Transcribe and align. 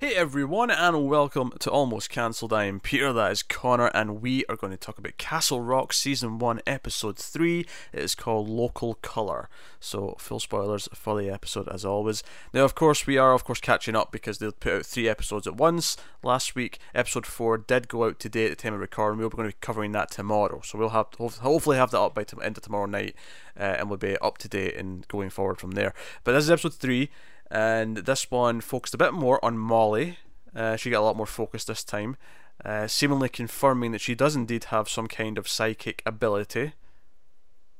Hey 0.00 0.14
everyone, 0.14 0.70
and 0.70 1.10
welcome 1.10 1.52
to 1.58 1.70
Almost 1.70 2.08
Cancelled. 2.08 2.54
I 2.54 2.64
am 2.64 2.80
Peter, 2.80 3.12
that 3.12 3.32
is 3.32 3.42
Connor, 3.42 3.88
and 3.88 4.22
we 4.22 4.46
are 4.46 4.56
going 4.56 4.70
to 4.70 4.78
talk 4.78 4.96
about 4.96 5.18
Castle 5.18 5.60
Rock 5.60 5.92
Season 5.92 6.38
1, 6.38 6.62
Episode 6.66 7.18
3. 7.18 7.66
It 7.92 7.98
is 7.98 8.14
called 8.14 8.48
Local 8.48 8.94
Colour. 8.94 9.50
So, 9.78 10.16
full 10.18 10.40
spoilers 10.40 10.88
for 10.94 11.20
the 11.20 11.28
episode 11.28 11.68
as 11.68 11.84
always. 11.84 12.22
Now, 12.54 12.64
of 12.64 12.74
course, 12.74 13.06
we 13.06 13.18
are, 13.18 13.34
of 13.34 13.44
course, 13.44 13.60
catching 13.60 13.94
up 13.94 14.10
because 14.10 14.38
they 14.38 14.50
put 14.50 14.72
out 14.72 14.86
three 14.86 15.06
episodes 15.06 15.46
at 15.46 15.58
once. 15.58 15.98
Last 16.22 16.54
week, 16.54 16.78
Episode 16.94 17.26
4 17.26 17.58
did 17.58 17.88
go 17.88 18.06
out 18.06 18.18
today 18.18 18.46
at 18.46 18.50
the 18.52 18.56
time 18.56 18.72
of 18.72 18.80
recording. 18.80 19.20
We're 19.20 19.28
going 19.28 19.50
to 19.50 19.54
be 19.54 19.60
covering 19.60 19.92
that 19.92 20.10
tomorrow. 20.10 20.62
So, 20.64 20.78
we'll 20.78 20.88
have 20.88 21.08
hopefully 21.18 21.76
have 21.76 21.90
that 21.90 22.00
up 22.00 22.14
by 22.14 22.24
the 22.24 22.38
end 22.38 22.56
of 22.56 22.62
tomorrow 22.62 22.86
night, 22.86 23.14
uh, 23.54 23.76
and 23.78 23.90
we'll 23.90 23.98
be 23.98 24.16
up 24.16 24.38
to 24.38 24.48
date 24.48 24.76
and 24.76 25.06
going 25.08 25.28
forward 25.28 25.58
from 25.58 25.72
there. 25.72 25.92
But 26.24 26.32
this 26.32 26.44
is 26.44 26.50
Episode 26.50 26.72
3 26.72 27.10
and 27.50 27.98
this 27.98 28.30
one 28.30 28.60
focused 28.60 28.94
a 28.94 28.98
bit 28.98 29.12
more 29.12 29.44
on 29.44 29.58
Molly. 29.58 30.18
Uh, 30.54 30.76
she 30.76 30.90
got 30.90 31.00
a 31.00 31.04
lot 31.04 31.16
more 31.16 31.26
focus 31.26 31.64
this 31.64 31.84
time, 31.84 32.16
uh, 32.64 32.86
seemingly 32.86 33.28
confirming 33.28 33.92
that 33.92 34.00
she 34.00 34.14
does 34.14 34.36
indeed 34.36 34.64
have 34.64 34.88
some 34.88 35.06
kind 35.06 35.38
of 35.38 35.48
psychic 35.48 36.02
ability. 36.04 36.72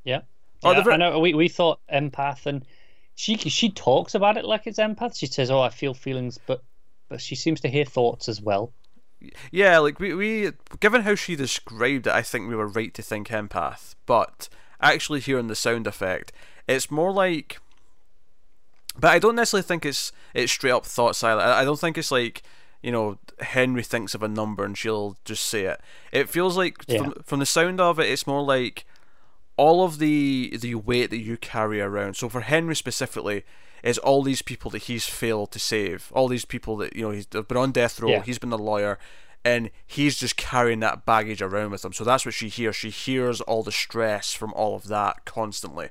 Yeah, 0.05 0.23
oh, 0.63 0.73
yeah 0.73 0.83
I 0.89 0.97
know. 0.97 1.19
We 1.19 1.35
we 1.35 1.49
thought 1.49 1.81
empath, 1.93 2.47
and 2.47 2.65
she 3.15 3.37
she 3.37 3.71
talks 3.71 4.15
about 4.15 4.37
it 4.37 4.45
like 4.45 4.67
it's 4.67 4.79
empath. 4.79 5.19
She 5.19 5.27
says, 5.27 5.51
"Oh, 5.51 5.61
I 5.61 5.69
feel 5.69 5.95
feelings," 5.95 6.39
but 6.47 6.63
but 7.09 7.21
she 7.21 7.35
seems 7.35 7.61
to 7.61 7.69
hear 7.69 7.85
thoughts 7.85 8.29
as 8.29 8.41
well. 8.41 8.73
Yeah, 9.51 9.79
like 9.79 10.01
we 10.01 10.15
we 10.15 10.51
given 10.81 11.03
how 11.03 11.15
she 11.15 11.37
described 11.37 12.07
it, 12.07 12.13
I 12.13 12.23
think 12.23 12.49
we 12.49 12.57
were 12.57 12.69
right 12.69 12.95
to 12.95 13.03
think 13.03 13.29
empath, 13.29 13.95
but 14.07 14.49
actually 14.81 15.21
hearing 15.21 15.49
the 15.49 15.55
sound 15.55 15.87
effect, 15.87 16.33
it's 16.67 16.91
more 16.91 17.13
like 17.13 17.59
but 18.99 19.11
I 19.11 19.19
don't 19.19 19.37
necessarily 19.37 19.63
think 19.63 19.85
it's 19.85 20.13
it's 20.35 20.53
straight 20.53 20.73
up 20.73 20.87
thought 20.87 21.17
silent. 21.17 21.47
I, 21.47 21.61
I 21.61 21.65
don't 21.65 21.79
think 21.79 21.99
it's 21.99 22.11
like 22.11 22.43
you 22.83 22.93
know 22.93 23.19
Henry 23.41 23.83
thinks 23.83 24.15
of 24.15 24.23
a 24.23 24.29
number 24.29 24.65
and 24.65 24.77
she'll 24.77 25.17
just 25.25 25.45
say 25.45 25.65
it. 25.65 25.81
It 26.13 26.29
feels 26.29 26.57
like 26.57 26.85
yeah. 26.87 26.99
from, 26.99 27.15
from 27.25 27.39
the 27.41 27.47
sound 27.47 27.81
of 27.81 27.99
it, 27.99 28.09
it's 28.09 28.27
more 28.27 28.43
like 28.43 28.85
all 29.57 29.85
of 29.85 29.99
the 29.99 30.57
the 30.61 30.75
weight 30.75 31.11
that 31.11 31.21
you 31.21 31.37
carry 31.37 31.81
around. 31.81 32.15
So 32.17 32.29
for 32.29 32.41
Henry 32.41 32.75
specifically, 32.77 33.45
is 33.83 33.99
all 33.99 34.23
these 34.23 34.43
people 34.43 34.71
that 34.73 34.85
he's 34.85 35.07
failed 35.07 35.53
to 35.53 35.59
save, 35.59 36.11
all 36.15 36.29
these 36.29 36.45
people 36.45 36.77
that 36.79 36.97
you 36.97 37.03
know 37.03 37.11
he's 37.11 37.27
been 37.27 37.57
on 37.57 37.73
death 37.73 38.01
row, 38.01 38.11
yeah. 38.11 38.23
he's 38.23 38.39
been 38.39 38.53
a 38.53 38.57
lawyer, 38.57 38.99
and 39.45 39.71
he's 39.87 40.17
just 40.17 40.37
carrying 40.37 40.81
that 40.81 41.07
baggage 41.07 41.43
around 41.43 41.71
with 41.71 41.85
him. 41.85 41.93
So 41.93 42.05
that's 42.05 42.25
what 42.25 42.35
she 42.35 42.49
hears. 42.49 42.77
She 42.77 42.91
hears 42.91 43.41
all 43.43 43.63
the 43.63 43.73
stress 43.73 44.33
from 44.33 44.53
all 44.55 44.75
of 44.75 44.89
that 44.89 45.25
constantly. 45.25 45.91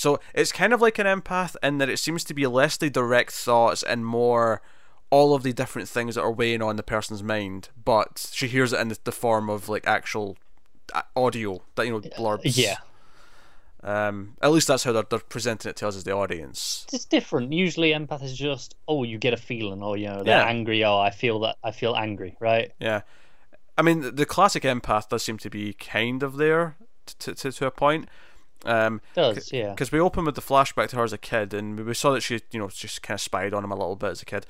So 0.00 0.18
it's 0.32 0.50
kind 0.50 0.72
of 0.72 0.80
like 0.80 0.98
an 0.98 1.06
empath 1.06 1.56
in 1.62 1.76
that 1.76 1.90
it 1.90 1.98
seems 1.98 2.24
to 2.24 2.32
be 2.32 2.46
less 2.46 2.78
the 2.78 2.88
direct 2.88 3.32
thoughts 3.32 3.82
and 3.82 4.06
more 4.06 4.62
all 5.10 5.34
of 5.34 5.42
the 5.42 5.52
different 5.52 5.90
things 5.90 6.14
that 6.14 6.22
are 6.22 6.32
weighing 6.32 6.62
on 6.62 6.76
the 6.76 6.82
person's 6.82 7.22
mind, 7.22 7.68
but 7.84 8.30
she 8.32 8.48
hears 8.48 8.72
it 8.72 8.80
in 8.80 8.90
the 9.04 9.12
form 9.12 9.50
of 9.50 9.68
like 9.68 9.86
actual 9.86 10.38
uh, 10.94 11.02
audio 11.14 11.60
that 11.74 11.84
you 11.84 11.92
know 11.92 12.00
blurbs. 12.00 12.56
Yeah. 12.56 12.76
Um, 13.82 14.38
at 14.40 14.50
least 14.52 14.68
that's 14.68 14.84
how 14.84 14.92
they're, 14.92 15.04
they're 15.10 15.18
presenting 15.18 15.68
it 15.68 15.76
to 15.76 15.88
us 15.88 15.96
as 15.96 16.04
the 16.04 16.12
audience. 16.12 16.86
It's 16.94 17.04
different. 17.04 17.52
Usually, 17.52 17.90
empath 17.90 18.22
is 18.22 18.34
just 18.34 18.76
oh, 18.88 19.02
you 19.02 19.18
get 19.18 19.34
a 19.34 19.36
feeling, 19.36 19.82
or 19.82 19.98
you 19.98 20.06
know, 20.06 20.22
they're 20.22 20.40
yeah. 20.40 20.46
angry. 20.46 20.82
Oh, 20.82 20.98
I 20.98 21.10
feel 21.10 21.40
that. 21.40 21.56
I 21.62 21.72
feel 21.72 21.94
angry, 21.94 22.38
right? 22.40 22.72
Yeah. 22.80 23.02
I 23.76 23.82
mean, 23.82 24.14
the 24.14 24.24
classic 24.24 24.62
empath 24.62 25.10
does 25.10 25.22
seem 25.22 25.36
to 25.36 25.50
be 25.50 25.74
kind 25.74 26.22
of 26.22 26.38
there 26.38 26.76
to 27.18 27.34
to, 27.34 27.52
to 27.52 27.66
a 27.66 27.70
point, 27.70 28.08
um, 28.64 29.00
Does 29.14 29.52
yeah? 29.52 29.70
Because 29.70 29.92
we 29.92 30.00
open 30.00 30.24
with 30.24 30.34
the 30.34 30.40
flashback 30.40 30.88
to 30.90 30.96
her 30.96 31.04
as 31.04 31.12
a 31.12 31.18
kid, 31.18 31.54
and 31.54 31.78
we 31.78 31.94
saw 31.94 32.12
that 32.12 32.22
she, 32.22 32.40
you 32.50 32.58
know, 32.58 32.68
just 32.68 33.02
kind 33.02 33.16
of 33.16 33.20
spied 33.20 33.54
on 33.54 33.64
him 33.64 33.72
a 33.72 33.76
little 33.76 33.96
bit 33.96 34.10
as 34.10 34.22
a 34.22 34.26
kid. 34.26 34.46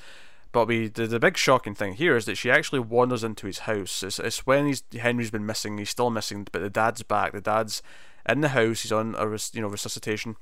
But 0.53 0.67
we 0.67 0.89
the, 0.89 1.07
the 1.07 1.21
big 1.21 1.37
shocking 1.37 1.75
thing 1.75 1.95
here 1.95 2.17
is 2.17 2.25
that 2.27 2.37
she 2.37 2.51
actually 2.51 2.81
wanders 2.81 3.23
into 3.23 3.47
his 3.47 3.61
house. 3.61 4.03
It's, 4.03 4.19
it's 4.19 4.47
when 4.47 4.67
he's 4.67 4.83
Henry's 4.99 5.31
been 5.31 5.47
missing. 5.47 5.79
He's 5.79 5.91
still 5.91 6.11
missing, 6.11 6.47
but 6.51 6.61
the 6.61 6.71
dad's 6.71 7.03
back. 7.03 7.33
The 7.33 7.41
dad's 7.41 7.83
in 8.29 8.41
the 8.41 8.49
house. 8.49 8.83
He's 8.83 8.93
on 8.93 9.15
a 9.17 9.29
you 9.53 9.63
know 9.63 9.69
resuscitation, 9.69 10.37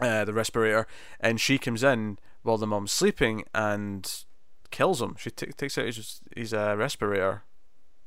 uh, 0.00 0.24
the 0.24 0.32
respirator, 0.32 0.86
and 1.20 1.40
she 1.40 1.58
comes 1.58 1.82
in 1.82 2.18
while 2.42 2.56
the 2.56 2.66
mom's 2.66 2.92
sleeping 2.92 3.44
and 3.54 4.24
kills 4.70 5.02
him. 5.02 5.16
She 5.18 5.30
t- 5.30 5.46
takes 5.46 5.76
out 5.76 5.86
his 5.86 6.20
his 6.34 6.54
uh, 6.54 6.74
respirator 6.78 7.42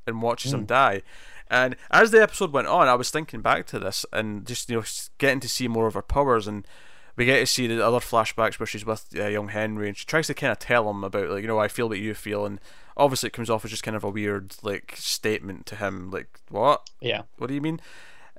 and 0.08 0.24
watches 0.24 0.52
mm. 0.52 0.56
him 0.56 0.60
hmm. 0.62 0.66
die. 0.68 1.02
And 1.50 1.76
as 1.90 2.12
the 2.12 2.22
episode 2.22 2.52
went 2.52 2.68
on, 2.68 2.88
I 2.88 2.96
was 2.96 3.10
thinking 3.10 3.42
back 3.42 3.66
to 3.68 3.80
this 3.80 4.06
and 4.14 4.46
just 4.46 4.70
you 4.70 4.78
know 4.78 4.84
getting 5.18 5.40
to 5.40 5.50
see 5.50 5.68
more 5.68 5.88
of 5.88 5.96
her 5.96 6.02
powers, 6.02 6.48
and 6.48 6.68
we 7.16 7.26
get 7.26 7.40
to 7.40 7.46
see 7.46 7.68
the 7.68 7.86
other 7.86 8.00
flashbacks 8.00 8.60
where 8.60 8.68
she's 8.68 8.86
with 8.86 9.08
uh, 9.16 9.28
young 9.28 9.50
Henry, 9.50 9.88
and 9.88 9.98
she 9.98 10.06
tries 10.06 10.28
to 10.28 10.34
kind 10.34 10.52
of 10.52 10.60
tell 10.60 10.90
him 10.90 11.04
about 11.04 11.30
like 11.30 11.42
you 11.42 11.48
know 11.48 11.60
I 11.60 11.68
feel 11.68 11.90
what 11.90 12.00
you 12.00 12.14
feel, 12.14 12.46
and 12.46 12.60
obviously 12.96 13.28
it 13.28 13.34
comes 13.34 13.50
off 13.50 13.66
as 13.66 13.72
just 13.72 13.84
kind 13.84 13.98
of 13.98 14.04
a 14.04 14.10
weird 14.10 14.56
like 14.62 14.96
statement 14.98 15.66
to 15.68 15.76
him, 15.78 16.12
like 16.12 16.40
what? 16.50 16.88
Yeah. 17.02 17.24
What 17.38 17.48
do 17.48 17.56
you 17.56 17.62
mean? 17.62 17.82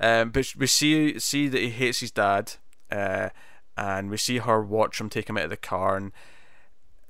Um, 0.01 0.31
but 0.31 0.55
we 0.57 0.67
see 0.67 1.19
see 1.19 1.49
that 1.49 1.61
he 1.61 1.71
hates 1.71 2.01
his 2.01 2.11
dad, 2.11 2.55
uh, 2.93 3.31
and 3.77 4.09
we 4.11 4.17
see 4.17 4.39
her 4.39 4.63
watch 4.63 5.01
him 5.01 5.11
take 5.11 5.29
him 5.29 5.37
out 5.37 5.45
of 5.45 5.51
the 5.51 5.57
car, 5.57 5.97
and 5.97 6.13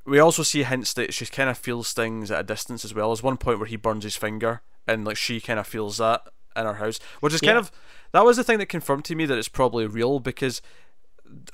we 0.04 0.18
also 0.18 0.42
see 0.42 0.62
hints 0.62 0.94
that 0.94 1.12
she 1.12 1.26
kind 1.26 1.50
of 1.50 1.58
feels 1.58 1.92
things 1.92 2.30
at 2.30 2.40
a 2.40 2.44
distance 2.44 2.84
as 2.84 2.94
well. 2.94 3.10
There's 3.10 3.22
one 3.22 3.36
point 3.36 3.58
where 3.58 3.68
he 3.68 3.76
burns 3.76 4.04
his 4.04 4.16
finger, 4.16 4.62
and 4.86 5.04
like 5.04 5.16
she 5.16 5.40
kind 5.40 5.58
of 5.58 5.66
feels 5.66 5.98
that 5.98 6.22
in 6.56 6.64
her 6.64 6.74
house, 6.74 6.98
which 7.20 7.34
is 7.34 7.40
kind 7.40 7.58
of 7.58 7.70
that 8.12 8.24
was 8.24 8.36
the 8.36 8.44
thing 8.44 8.58
that 8.58 8.66
confirmed 8.66 9.04
to 9.06 9.14
me 9.14 9.26
that 9.26 9.38
it's 9.38 9.48
probably 9.48 9.86
real 9.86 10.20
because 10.20 10.60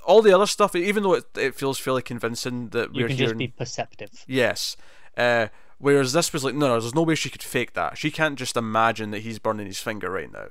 all 0.07 0.23
the 0.23 0.35
other 0.35 0.47
stuff, 0.47 0.75
even 0.75 1.03
though 1.03 1.15
it, 1.15 1.25
it 1.37 1.55
feels 1.55 1.79
fairly 1.79 2.03
convincing 2.03 2.69
that 2.71 2.95
you 2.95 3.03
we're 3.03 3.09
can 3.09 3.17
hearing, 3.17 3.31
just 3.31 3.39
be 3.39 3.49
perceptive. 3.49 4.25
Yes. 4.27 4.77
Uh, 5.17 5.49
whereas 5.79 6.13
this 6.13 6.33
was 6.33 6.45
like, 6.45 6.55
no, 6.55 6.69
no, 6.69 6.81
there's 6.81 6.95
no 6.95 7.03
way 7.03 7.15
she 7.15 7.31
could 7.31 7.43
fake 7.43 7.75
that. 7.75 7.99
She 7.99 8.11
can't 8.11 8.39
just 8.39 8.57
imagine 8.57 9.11
that 9.11 9.21
he's 9.21 9.39
burning 9.39 9.67
his 9.67 9.81
finger 9.81 10.11
right 10.11 10.33
now. 10.33 10.49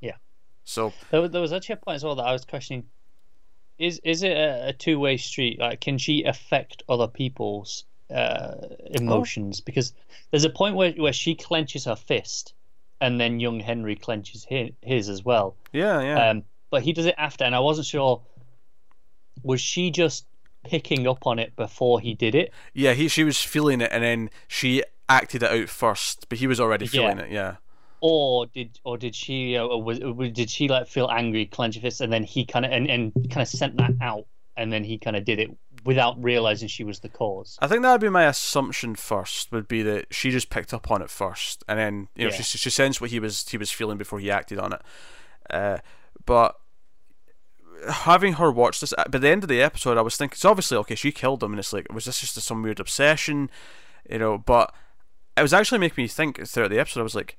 Yeah. 0.00 0.16
So 0.64 0.92
there, 1.10 1.28
there 1.28 1.40
was 1.40 1.52
actually 1.52 1.74
a 1.74 1.76
point 1.76 1.96
as 1.96 2.04
well 2.04 2.14
that 2.16 2.26
I 2.26 2.32
was 2.32 2.44
questioning: 2.44 2.84
is 3.78 4.00
is 4.04 4.22
it 4.22 4.36
a, 4.36 4.68
a 4.68 4.72
two 4.72 4.98
way 4.98 5.16
street? 5.16 5.58
Like, 5.58 5.80
can 5.80 5.98
she 5.98 6.24
affect 6.24 6.82
other 6.88 7.08
people's 7.08 7.84
uh, 8.14 8.54
emotions? 8.90 9.60
Oh. 9.60 9.62
Because 9.64 9.92
there's 10.30 10.44
a 10.44 10.50
point 10.50 10.76
where 10.76 10.92
where 10.92 11.12
she 11.12 11.34
clenches 11.34 11.84
her 11.84 11.96
fist, 11.96 12.54
and 13.00 13.20
then 13.20 13.40
young 13.40 13.60
Henry 13.60 13.96
clenches 13.96 14.44
his, 14.44 14.70
his 14.82 15.08
as 15.08 15.24
well. 15.24 15.56
Yeah, 15.72 16.00
yeah. 16.00 16.30
Um, 16.30 16.44
but 16.70 16.82
he 16.82 16.92
does 16.92 17.06
it 17.06 17.14
after, 17.18 17.44
and 17.44 17.54
I 17.54 17.60
wasn't 17.60 17.86
sure. 17.86 18.22
Was 19.44 19.60
she 19.60 19.90
just 19.92 20.26
picking 20.64 21.06
up 21.06 21.26
on 21.26 21.38
it 21.38 21.54
before 21.54 22.00
he 22.00 22.14
did 22.14 22.34
it? 22.34 22.52
Yeah, 22.74 22.92
he 22.92 23.08
she 23.08 23.24
was 23.24 23.40
feeling 23.40 23.80
it, 23.80 23.90
and 23.92 24.02
then 24.02 24.30
she 24.48 24.82
acted 25.08 25.42
it 25.42 25.50
out 25.50 25.68
first, 25.68 26.28
but 26.28 26.38
he 26.38 26.46
was 26.46 26.60
already 26.60 26.86
feeling 26.86 27.18
yeah. 27.18 27.24
it. 27.24 27.30
Yeah 27.30 27.56
or 28.00 28.46
did 28.46 28.78
or 28.84 28.96
did 28.96 29.14
she 29.14 29.56
uh, 29.56 29.64
or 29.64 29.82
was, 29.82 29.98
did 30.32 30.50
she 30.50 30.68
like 30.68 30.86
feel 30.86 31.08
angry, 31.10 31.46
clench 31.46 31.74
her 31.74 31.80
fist, 31.80 32.00
and 32.00 32.12
then 32.12 32.22
he 32.22 32.44
kind 32.44 32.64
of 32.64 32.72
and, 32.72 32.88
and 32.88 33.12
kind 33.30 33.42
of 33.42 33.48
sent 33.48 33.76
that 33.76 33.92
out, 34.00 34.26
and 34.56 34.72
then 34.72 34.84
he 34.84 34.98
kind 34.98 35.16
of 35.16 35.24
did 35.24 35.38
it 35.38 35.50
without 35.84 36.22
realizing 36.22 36.68
she 36.68 36.84
was 36.84 37.00
the 37.00 37.08
cause. 37.08 37.58
I 37.60 37.66
think 37.66 37.82
that 37.82 37.92
would 37.92 38.00
be 38.00 38.08
my 38.08 38.24
assumption 38.24 38.94
first. 38.94 39.52
Would 39.52 39.68
be 39.68 39.82
that 39.82 40.06
she 40.12 40.30
just 40.30 40.50
picked 40.50 40.74
up 40.74 40.90
on 40.90 41.02
it 41.02 41.10
first, 41.10 41.64
and 41.68 41.78
then 41.78 42.08
you 42.14 42.24
know 42.24 42.30
yeah. 42.30 42.40
she 42.40 42.58
she 42.58 42.70
sensed 42.70 43.00
what 43.00 43.10
he 43.10 43.20
was 43.20 43.48
he 43.48 43.56
was 43.56 43.70
feeling 43.70 43.98
before 43.98 44.20
he 44.20 44.30
acted 44.30 44.58
on 44.58 44.72
it. 44.72 44.82
Uh, 45.50 45.78
but 46.24 46.56
having 47.88 48.34
her 48.34 48.50
watch 48.50 48.80
this, 48.80 48.92
by 49.10 49.18
the 49.18 49.28
end 49.28 49.44
of 49.44 49.48
the 49.48 49.62
episode, 49.62 49.98
I 49.98 50.02
was 50.02 50.16
thinking, 50.16 50.34
it's 50.34 50.44
obviously 50.44 50.76
okay. 50.78 50.94
She 50.94 51.12
killed 51.12 51.42
him, 51.42 51.52
and 51.52 51.58
it's 51.58 51.72
like, 51.72 51.92
was 51.92 52.04
this 52.04 52.20
just 52.20 52.34
some 52.34 52.62
weird 52.62 52.80
obsession, 52.80 53.50
you 54.08 54.18
know? 54.18 54.38
But 54.38 54.74
it 55.36 55.42
was 55.42 55.52
actually 55.52 55.78
making 55.78 56.02
me 56.02 56.08
think 56.08 56.46
throughout 56.46 56.70
the 56.70 56.80
episode. 56.80 57.00
I 57.00 57.04
was 57.04 57.14
like, 57.14 57.36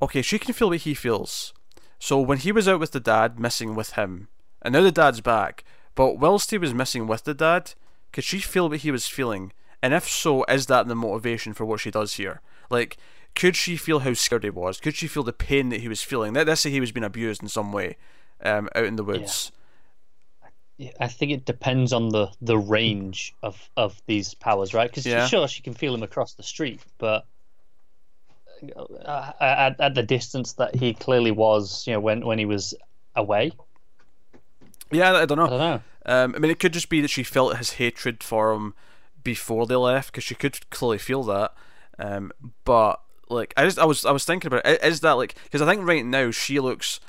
okay, 0.00 0.22
she 0.22 0.38
can 0.38 0.54
feel 0.54 0.70
what 0.70 0.78
he 0.80 0.94
feels. 0.94 1.52
So 1.98 2.20
when 2.20 2.38
he 2.38 2.52
was 2.52 2.68
out 2.68 2.80
with 2.80 2.92
the 2.92 3.00
dad, 3.00 3.38
missing 3.38 3.74
with 3.74 3.92
him, 3.92 4.28
and 4.62 4.72
now 4.72 4.82
the 4.82 4.92
dad's 4.92 5.20
back, 5.20 5.64
but 5.94 6.18
whilst 6.18 6.50
he 6.50 6.58
was 6.58 6.74
missing 6.74 7.06
with 7.06 7.24
the 7.24 7.34
dad, 7.34 7.74
could 8.12 8.24
she 8.24 8.38
feel 8.38 8.68
what 8.68 8.80
he 8.80 8.90
was 8.90 9.06
feeling? 9.06 9.52
And 9.82 9.92
if 9.92 10.08
so, 10.08 10.44
is 10.44 10.66
that 10.66 10.88
the 10.88 10.94
motivation 10.94 11.52
for 11.52 11.64
what 11.64 11.80
she 11.80 11.90
does 11.90 12.14
here? 12.14 12.40
Like, 12.70 12.96
could 13.34 13.56
she 13.56 13.76
feel 13.76 14.00
how 14.00 14.14
scared 14.14 14.44
he 14.44 14.50
was? 14.50 14.80
Could 14.80 14.94
she 14.94 15.06
feel 15.06 15.22
the 15.22 15.32
pain 15.32 15.68
that 15.70 15.80
he 15.80 15.88
was 15.88 16.02
feeling? 16.02 16.34
Let's 16.34 16.60
say 16.60 16.70
he 16.70 16.80
was 16.80 16.92
being 16.92 17.04
abused 17.04 17.42
in 17.42 17.48
some 17.48 17.72
way 17.72 17.96
um, 18.42 18.68
out 18.74 18.84
in 18.84 18.96
the 18.96 19.04
woods. 19.04 19.52
Yeah. 19.52 20.90
I 20.98 21.06
think 21.06 21.30
it 21.30 21.44
depends 21.44 21.92
on 21.92 22.08
the, 22.08 22.28
the 22.40 22.58
range 22.58 23.34
of, 23.42 23.70
of 23.76 24.00
these 24.06 24.34
powers, 24.34 24.74
right? 24.74 24.90
Because 24.90 25.06
yeah. 25.06 25.26
sure, 25.26 25.46
she 25.46 25.62
can 25.62 25.74
feel 25.74 25.94
him 25.94 26.02
across 26.02 26.34
the 26.34 26.42
street, 26.42 26.80
but 26.98 27.26
uh, 29.04 29.32
at, 29.40 29.80
at 29.80 29.94
the 29.94 30.02
distance 30.02 30.54
that 30.54 30.74
he 30.74 30.94
clearly 30.94 31.30
was, 31.30 31.86
you 31.86 31.92
know, 31.92 32.00
when 32.00 32.24
when 32.26 32.38
he 32.38 32.46
was 32.46 32.74
away. 33.14 33.52
Yeah, 34.90 35.12
I 35.12 35.26
don't 35.26 35.38
know. 35.38 35.46
I 35.46 35.50
don't 35.50 35.58
know. 35.58 35.80
Um, 36.06 36.34
I 36.34 36.38
mean, 36.38 36.50
it 36.50 36.58
could 36.58 36.72
just 36.72 36.88
be 36.88 37.00
that 37.00 37.08
she 37.08 37.22
felt 37.22 37.56
his 37.56 37.72
hatred 37.72 38.22
for 38.22 38.52
him 38.52 38.74
before 39.22 39.66
they 39.66 39.76
left, 39.76 40.12
because 40.12 40.24
she 40.24 40.34
could 40.34 40.68
clearly 40.70 40.98
feel 40.98 41.22
that. 41.24 41.54
Um, 41.98 42.32
but 42.64 43.00
like, 43.28 43.54
I 43.56 43.64
just 43.64 43.78
I 43.78 43.84
was 43.84 44.04
I 44.04 44.12
was 44.12 44.24
thinking 44.24 44.48
about 44.48 44.66
it, 44.66 44.82
is 44.82 45.00
that 45.00 45.12
like 45.12 45.34
because 45.44 45.62
I 45.62 45.66
think 45.66 45.86
right 45.86 46.04
now 46.04 46.30
she 46.30 46.60
looks 46.60 47.00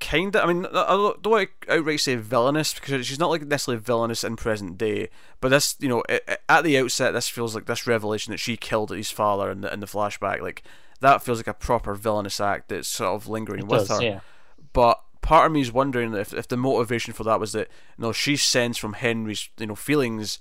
kind 0.00 0.34
of. 0.34 0.42
I 0.42 0.52
mean, 0.52 0.66
I 0.66 0.88
don't 0.88 1.26
want 1.26 1.50
to 1.62 1.72
outright 1.72 2.00
say 2.00 2.16
villainous 2.16 2.72
because 2.72 3.06
she's 3.06 3.18
not 3.18 3.30
like 3.30 3.42
necessarily 3.42 3.82
villainous 3.82 4.24
in 4.24 4.36
present 4.36 4.78
day. 4.78 5.10
But 5.40 5.50
this, 5.50 5.76
you 5.78 5.88
know, 5.88 6.02
at 6.48 6.64
the 6.64 6.78
outset, 6.78 7.12
this 7.12 7.28
feels 7.28 7.54
like 7.54 7.66
this 7.66 7.86
revelation 7.86 8.30
that 8.30 8.40
she 8.40 8.56
killed 8.56 8.90
his 8.90 9.10
father 9.10 9.50
in 9.50 9.60
the 9.60 9.72
in 9.72 9.80
the 9.80 9.86
flashback. 9.86 10.40
Like 10.40 10.62
that 11.00 11.22
feels 11.22 11.38
like 11.38 11.46
a 11.46 11.54
proper 11.54 11.94
villainous 11.94 12.40
act 12.40 12.70
that's 12.70 12.88
sort 12.88 13.14
of 13.14 13.28
lingering 13.28 13.60
it 13.60 13.66
with 13.66 13.88
does, 13.88 13.98
her. 13.98 14.04
Yeah. 14.04 14.20
But 14.72 15.00
part 15.26 15.46
of 15.46 15.52
me 15.52 15.60
is 15.60 15.72
wondering 15.72 16.14
if 16.14 16.32
if 16.32 16.46
the 16.46 16.56
motivation 16.56 17.12
for 17.12 17.24
that 17.24 17.40
was 17.40 17.52
that 17.52 17.68
you 17.98 18.02
know 18.02 18.12
she 18.12 18.36
sensed 18.36 18.80
from 18.80 18.94
Henry's 18.94 19.50
you 19.58 19.66
know 19.66 19.74
feelings 19.74 20.38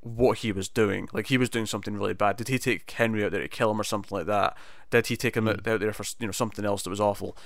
what 0.00 0.38
he 0.38 0.52
was 0.52 0.68
doing. 0.68 1.08
Like 1.12 1.28
he 1.28 1.38
was 1.38 1.48
doing 1.48 1.66
something 1.66 1.96
really 1.96 2.14
bad. 2.14 2.36
Did 2.36 2.48
he 2.48 2.58
take 2.58 2.90
Henry 2.90 3.24
out 3.24 3.30
there 3.30 3.40
to 3.40 3.48
kill 3.48 3.70
him 3.70 3.80
or 3.80 3.84
something 3.84 4.16
like 4.16 4.26
that? 4.26 4.56
Did 4.90 5.06
he 5.06 5.16
take 5.16 5.36
him 5.36 5.44
mm. 5.46 5.50
out 5.50 5.80
there 5.80 5.92
for 5.92 6.04
you 6.18 6.26
know 6.26 6.32
something 6.32 6.64
else 6.64 6.82
that 6.82 6.90
was 6.90 7.00
awful? 7.00 7.36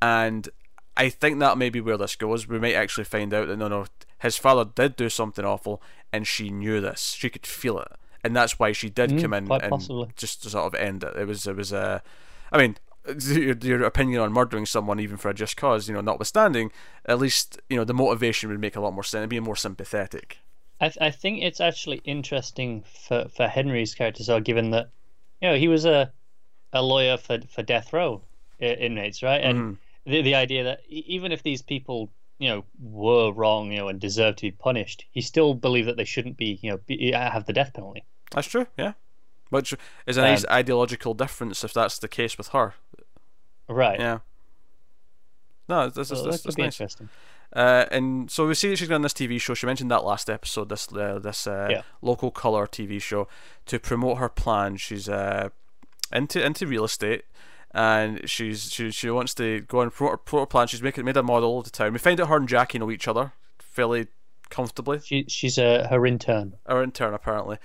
And 0.00 0.48
I 0.96 1.10
think 1.10 1.38
that 1.38 1.58
may 1.58 1.68
be 1.68 1.80
where 1.80 1.98
this 1.98 2.16
goes. 2.16 2.48
We 2.48 2.58
might 2.58 2.74
actually 2.74 3.04
find 3.04 3.32
out 3.34 3.48
that 3.48 3.56
no, 3.56 3.68
no, 3.68 3.86
his 4.20 4.36
father 4.36 4.64
did 4.74 4.96
do 4.96 5.08
something 5.10 5.44
awful, 5.44 5.82
and 6.10 6.26
she 6.26 6.48
knew 6.48 6.80
this. 6.80 7.16
She 7.18 7.28
could 7.28 7.46
feel 7.46 7.78
it, 7.78 7.88
and 8.24 8.34
that's 8.34 8.58
why 8.58 8.72
she 8.72 8.88
did 8.88 9.10
mm, 9.10 9.20
come 9.20 9.34
in 9.34 9.50
and 9.50 9.70
possibly. 9.70 10.08
just 10.16 10.42
to 10.42 10.50
sort 10.50 10.66
of 10.66 10.74
end 10.74 11.04
it. 11.04 11.16
It 11.16 11.26
was, 11.26 11.46
it 11.46 11.56
was, 11.56 11.72
uh, 11.72 12.00
I 12.50 12.58
mean, 12.58 12.76
your, 13.18 13.56
your 13.56 13.82
opinion 13.84 14.20
on 14.20 14.32
murdering 14.32 14.66
someone 14.66 15.00
even 15.00 15.16
for 15.16 15.28
a 15.28 15.34
just 15.34 15.56
cause, 15.56 15.88
you 15.88 15.94
know, 15.94 16.00
notwithstanding, 16.00 16.72
at 17.06 17.18
least 17.18 17.60
you 17.68 17.76
know 17.76 17.84
the 17.84 17.94
motivation 17.94 18.50
would 18.50 18.60
make 18.60 18.76
a 18.76 18.80
lot 18.80 18.92
more 18.92 19.04
sense. 19.04 19.20
It'd 19.20 19.30
be 19.30 19.40
more 19.40 19.56
sympathetic. 19.56 20.38
I 20.80 20.88
th- 20.88 20.98
I 21.00 21.10
think 21.10 21.42
it's 21.42 21.60
actually 21.60 22.00
interesting 22.04 22.84
for 23.06 23.28
for 23.34 23.46
Henry's 23.46 23.94
character, 23.94 24.22
so 24.22 24.40
given 24.40 24.70
that 24.70 24.90
you 25.40 25.48
know 25.48 25.56
he 25.56 25.68
was 25.68 25.84
a 25.84 26.12
a 26.72 26.82
lawyer 26.82 27.16
for 27.16 27.38
for 27.48 27.62
death 27.62 27.92
row 27.92 28.22
inmates, 28.60 29.22
right? 29.22 29.42
And 29.42 29.58
mm-hmm 29.58 29.74
the 30.06 30.22
the 30.22 30.34
idea 30.34 30.64
that 30.64 30.80
even 30.88 31.32
if 31.32 31.42
these 31.42 31.62
people 31.62 32.10
you 32.38 32.48
know 32.48 32.64
were 32.80 33.32
wrong 33.32 33.72
you 33.72 33.78
know 33.78 33.88
and 33.88 34.00
deserve 34.00 34.36
to 34.36 34.42
be 34.42 34.50
punished 34.50 35.04
he 35.10 35.20
still 35.20 35.54
believed 35.54 35.88
that 35.88 35.96
they 35.96 36.04
shouldn't 36.04 36.36
be 36.36 36.58
you 36.62 36.70
know 36.70 36.78
be, 36.86 37.12
have 37.12 37.46
the 37.46 37.52
death 37.52 37.72
penalty 37.74 38.04
that's 38.32 38.48
true 38.48 38.66
yeah 38.78 38.92
which 39.50 39.74
is 40.06 40.16
a 40.16 40.22
nice 40.22 40.44
um, 40.44 40.52
ideological 40.52 41.14
difference 41.14 41.62
if 41.62 41.72
that's 41.72 41.98
the 41.98 42.08
case 42.08 42.38
with 42.38 42.48
her 42.48 42.74
right 43.68 44.00
yeah 44.00 44.18
no 45.68 45.88
this 45.88 46.10
is 46.10 46.24
this, 46.24 46.42
this, 46.42 46.54
this 46.54 46.58
interesting 46.58 47.08
uh, 47.52 47.84
and 47.90 48.30
so 48.30 48.46
we 48.46 48.54
see 48.54 48.68
that 48.68 48.76
she's 48.76 48.88
on 48.92 49.02
this 49.02 49.12
TV 49.12 49.40
show. 49.40 49.54
She 49.54 49.66
mentioned 49.66 49.90
that 49.90 50.04
last 50.04 50.30
episode, 50.30 50.68
this 50.68 50.86
uh, 50.92 51.18
this 51.18 51.48
uh, 51.48 51.66
yeah. 51.68 51.82
local 52.00 52.30
color 52.30 52.64
TV 52.68 53.02
show, 53.02 53.26
to 53.66 53.80
promote 53.80 54.18
her 54.18 54.28
plan. 54.28 54.76
She's 54.76 55.08
uh, 55.08 55.48
into 56.12 56.44
into 56.46 56.68
real 56.68 56.84
estate 56.84 57.24
and 57.72 58.28
she's 58.28 58.72
she 58.72 58.90
she 58.90 59.10
wants 59.10 59.34
to 59.34 59.60
go 59.62 59.80
and 59.80 59.92
promote, 59.92 60.24
promote 60.24 60.50
plan. 60.50 60.66
She's 60.66 60.82
making 60.82 61.04
made 61.04 61.16
a 61.16 61.22
model 61.22 61.58
of 61.58 61.64
the 61.64 61.70
town. 61.70 61.92
We 61.92 61.98
find 61.98 62.20
out 62.20 62.28
her 62.28 62.36
and 62.36 62.48
Jackie 62.48 62.78
know 62.78 62.90
each 62.90 63.06
other 63.06 63.32
fairly 63.58 64.08
comfortably. 64.48 65.00
She 65.04 65.24
she's 65.28 65.58
a 65.58 65.86
her 65.88 66.04
intern. 66.06 66.54
Her 66.66 66.82
intern 66.82 67.14
apparently, 67.14 67.58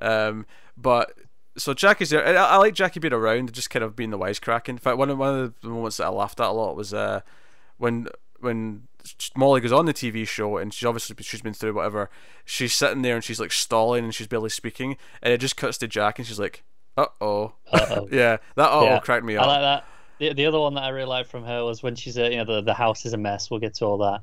um, 0.00 0.46
but 0.76 1.12
so 1.56 1.74
Jackie's 1.74 2.10
there. 2.10 2.26
I, 2.26 2.32
I, 2.32 2.56
like 2.56 2.74
Jackie 2.74 3.00
being 3.00 3.12
around, 3.12 3.52
just 3.52 3.70
kind 3.70 3.84
of 3.84 3.94
being 3.94 4.10
the 4.10 4.18
wisecracking. 4.18 4.70
In 4.70 4.78
fact, 4.78 4.98
one 4.98 5.10
of 5.10 5.18
one 5.18 5.38
of 5.38 5.54
the 5.60 5.68
moments 5.68 5.98
that 5.98 6.06
I 6.06 6.08
laughed 6.08 6.40
at 6.40 6.48
a 6.48 6.52
lot 6.52 6.76
was 6.76 6.94
uh, 6.94 7.20
when 7.78 8.08
when 8.40 8.88
Molly 9.36 9.60
goes 9.60 9.72
on 9.72 9.86
the 9.86 9.94
TV 9.94 10.26
show 10.26 10.56
and 10.56 10.72
she's 10.72 10.86
obviously 10.86 11.16
she's 11.20 11.42
been 11.42 11.54
through 11.54 11.74
whatever. 11.74 12.10
She's 12.44 12.74
sitting 12.74 13.02
there 13.02 13.14
and 13.14 13.24
she's 13.24 13.40
like 13.40 13.52
stalling 13.52 14.04
and 14.04 14.14
she's 14.14 14.26
barely 14.26 14.50
speaking, 14.50 14.96
and 15.22 15.32
it 15.32 15.38
just 15.38 15.56
cuts 15.56 15.78
to 15.78 15.88
Jack 15.88 16.18
and 16.18 16.26
she's 16.26 16.40
like, 16.40 16.64
uh 16.96 17.06
oh. 17.20 17.54
yeah, 18.10 18.38
that 18.56 18.70
uh 18.70 18.70
oh 18.72 18.84
yeah. 18.84 18.98
cracked 19.00 19.24
me 19.24 19.36
up. 19.36 19.44
I 19.44 19.46
like 19.46 19.60
that. 19.60 19.84
The, 20.18 20.34
the 20.34 20.46
other 20.46 20.60
one 20.60 20.74
that 20.74 20.84
I 20.84 20.88
really 20.90 21.08
liked 21.08 21.30
from 21.30 21.44
her 21.44 21.64
was 21.64 21.82
when 21.82 21.96
she's, 21.96 22.16
uh, 22.16 22.24
you 22.24 22.36
know, 22.36 22.44
the, 22.44 22.62
the 22.62 22.74
house 22.74 23.04
is 23.04 23.12
a 23.12 23.16
mess. 23.16 23.50
We'll 23.50 23.60
get 23.60 23.74
to 23.76 23.86
all 23.86 23.98
that. 23.98 24.22